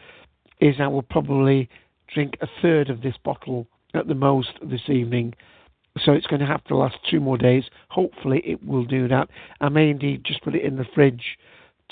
is 0.60 0.76
I 0.78 0.88
will 0.88 1.02
probably 1.02 1.68
drink 2.12 2.36
a 2.40 2.46
third 2.60 2.90
of 2.90 3.02
this 3.02 3.16
bottle 3.24 3.66
at 3.94 4.06
the 4.06 4.14
most 4.14 4.50
this 4.62 4.88
evening. 4.88 5.34
So 6.04 6.12
it's 6.12 6.26
going 6.26 6.40
to 6.40 6.46
have 6.46 6.64
to 6.64 6.76
last 6.76 6.96
two 7.10 7.20
more 7.20 7.36
days. 7.36 7.64
Hopefully, 7.88 8.42
it 8.44 8.64
will 8.64 8.84
do 8.84 9.08
that. 9.08 9.28
I 9.60 9.68
may 9.68 9.90
indeed 9.90 10.24
just 10.24 10.42
put 10.42 10.54
it 10.54 10.64
in 10.64 10.76
the 10.76 10.86
fridge 10.94 11.38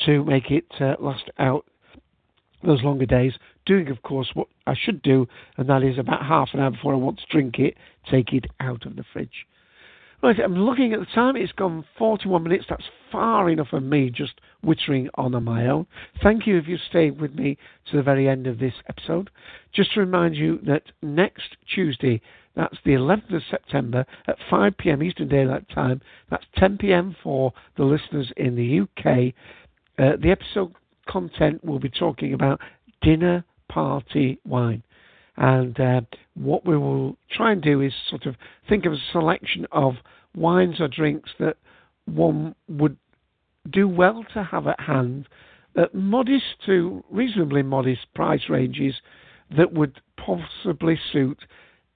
to 0.06 0.24
make 0.24 0.50
it 0.50 0.64
uh, 0.80 0.96
last 0.98 1.24
out 1.38 1.66
those 2.62 2.82
longer 2.82 3.06
days. 3.06 3.34
Doing, 3.66 3.90
of 3.90 4.02
course, 4.02 4.30
what 4.34 4.48
I 4.66 4.74
should 4.74 5.02
do, 5.02 5.28
and 5.56 5.68
that 5.68 5.82
is 5.82 5.98
about 5.98 6.24
half 6.24 6.48
an 6.52 6.60
hour 6.60 6.70
before 6.70 6.94
I 6.94 6.98
want 6.98 7.18
to 7.18 7.26
drink 7.30 7.58
it, 7.58 7.76
take 8.10 8.32
it 8.32 8.46
out 8.58 8.86
of 8.86 8.96
the 8.96 9.04
fridge. 9.12 9.46
Right, 10.22 10.36
I'm 10.38 10.54
looking 10.54 10.92
at 10.92 11.00
the 11.00 11.06
time. 11.06 11.34
It's 11.34 11.52
gone 11.52 11.84
41 11.96 12.42
minutes. 12.42 12.66
That's 12.68 12.84
far 13.10 13.48
enough 13.48 13.72
of 13.72 13.82
me 13.82 14.10
just 14.10 14.34
wittering 14.64 15.08
on 15.14 15.42
my 15.42 15.66
own. 15.66 15.86
Thank 16.22 16.46
you 16.46 16.58
if 16.58 16.68
you 16.68 16.76
stayed 16.76 17.18
with 17.18 17.34
me 17.34 17.56
to 17.90 17.96
the 17.96 18.02
very 18.02 18.28
end 18.28 18.46
of 18.46 18.58
this 18.58 18.74
episode. 18.86 19.30
Just 19.74 19.94
to 19.94 20.00
remind 20.00 20.36
you 20.36 20.58
that 20.66 20.82
next 21.00 21.56
Tuesday, 21.74 22.20
that's 22.56 22.76
the 22.84 22.92
11th 22.92 23.34
of 23.34 23.42
September 23.50 24.04
at 24.26 24.36
5 24.48 24.76
pm 24.78 25.02
Eastern 25.02 25.28
Daylight 25.28 25.68
Time, 25.68 26.00
that's 26.30 26.44
10 26.56 26.78
pm 26.78 27.16
for 27.22 27.52
the 27.76 27.84
listeners 27.84 28.32
in 28.36 28.56
the 28.56 28.80
UK. 28.80 29.34
Uh, 29.98 30.16
the 30.20 30.30
episode 30.30 30.74
content 31.08 31.64
will 31.64 31.78
be 31.78 31.90
talking 31.90 32.34
about 32.34 32.60
dinner 33.02 33.44
party 33.68 34.38
wine. 34.44 34.82
And 35.36 35.78
uh, 35.80 36.00
what 36.34 36.66
we 36.66 36.76
will 36.76 37.16
try 37.30 37.52
and 37.52 37.62
do 37.62 37.80
is 37.80 37.92
sort 38.08 38.26
of 38.26 38.34
think 38.68 38.84
of 38.84 38.92
a 38.92 38.98
selection 39.12 39.66
of 39.72 39.94
wines 40.34 40.80
or 40.80 40.88
drinks 40.88 41.30
that 41.38 41.56
one 42.04 42.54
would 42.68 42.96
do 43.70 43.88
well 43.88 44.24
to 44.34 44.42
have 44.42 44.66
at 44.66 44.80
hand 44.80 45.28
at 45.76 45.94
modest 45.94 46.44
to 46.66 47.04
reasonably 47.10 47.62
modest 47.62 48.12
price 48.14 48.48
ranges 48.48 48.94
that 49.56 49.72
would 49.72 50.00
possibly 50.16 50.98
suit 51.12 51.38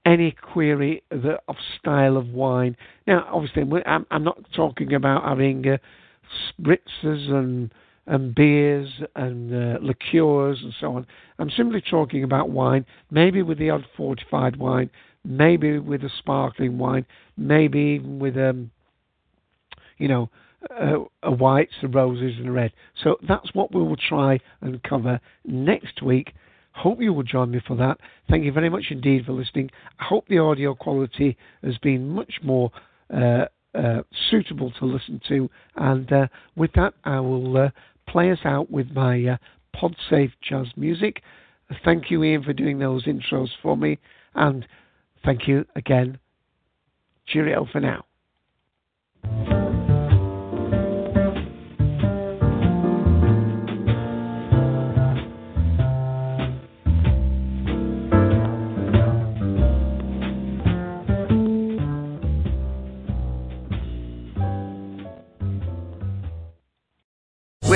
any 0.05 0.31
query 0.31 1.03
of 1.11 1.55
style 1.79 2.17
of 2.17 2.29
wine. 2.29 2.77
Now, 3.07 3.27
obviously, 3.31 3.63
I'm, 3.85 4.05
I'm 4.11 4.23
not 4.23 4.39
talking 4.55 4.93
about 4.93 5.23
having 5.23 5.67
uh, 5.67 5.77
spritzers 6.49 7.29
and 7.29 7.73
and 8.07 8.35
beers 8.35 8.87
and 9.15 9.51
uh, 9.51 9.79
liqueurs 9.81 10.59
and 10.61 10.71
so 10.79 10.95
on. 10.95 11.07
I'm 11.39 11.49
simply 11.49 11.81
talking 11.81 12.23
about 12.23 12.51
wine, 12.51 12.85
maybe 13.09 13.41
with 13.41 13.57
the 13.57 13.71
odd 13.71 13.83
fortified 13.97 14.57
wine, 14.57 14.91
maybe 15.23 15.79
with 15.79 16.03
a 16.03 16.11
sparkling 16.19 16.77
wine, 16.77 17.07
maybe 17.35 17.79
even 17.99 18.19
with 18.19 18.37
um, 18.37 18.69
you 19.97 20.07
know, 20.07 20.29
a, 20.69 20.97
a 21.23 21.31
whites, 21.31 21.73
a 21.83 21.87
roses, 21.87 22.33
and 22.37 22.47
a 22.47 22.51
red. 22.51 22.71
So 23.03 23.17
that's 23.27 23.53
what 23.53 23.73
we 23.73 23.81
will 23.81 23.97
try 23.97 24.39
and 24.61 24.81
cover 24.83 25.19
next 25.45 26.01
week. 26.01 26.33
Hope 26.75 27.01
you 27.01 27.13
will 27.13 27.23
join 27.23 27.51
me 27.51 27.61
for 27.65 27.75
that. 27.77 27.97
Thank 28.29 28.43
you 28.43 28.51
very 28.51 28.69
much 28.69 28.85
indeed 28.89 29.25
for 29.25 29.31
listening. 29.31 29.71
I 29.97 30.03
hope 30.03 30.27
the 30.27 30.39
audio 30.39 30.75
quality 30.75 31.37
has 31.63 31.77
been 31.77 32.09
much 32.09 32.33
more 32.43 32.69
uh, 33.13 33.45
uh, 33.73 34.01
suitable 34.29 34.71
to 34.79 34.85
listen 34.85 35.21
to. 35.29 35.49
And 35.77 36.11
uh, 36.11 36.27
with 36.57 36.73
that, 36.73 36.93
I 37.05 37.21
will 37.21 37.55
uh, 37.57 37.69
play 38.09 38.29
us 38.31 38.39
out 38.43 38.69
with 38.69 38.91
my 38.91 39.23
uh, 39.25 39.37
PodSafe 39.73 40.33
jazz 40.41 40.67
music. 40.75 41.21
Thank 41.85 42.11
you, 42.11 42.23
Ian, 42.23 42.43
for 42.43 42.53
doing 42.53 42.77
those 42.77 43.05
intros 43.05 43.49
for 43.61 43.77
me. 43.77 43.97
And 44.35 44.67
thank 45.23 45.47
you 45.47 45.65
again. 45.75 46.19
Cheerio 47.25 47.67
for 47.71 47.79
now. 47.79 49.54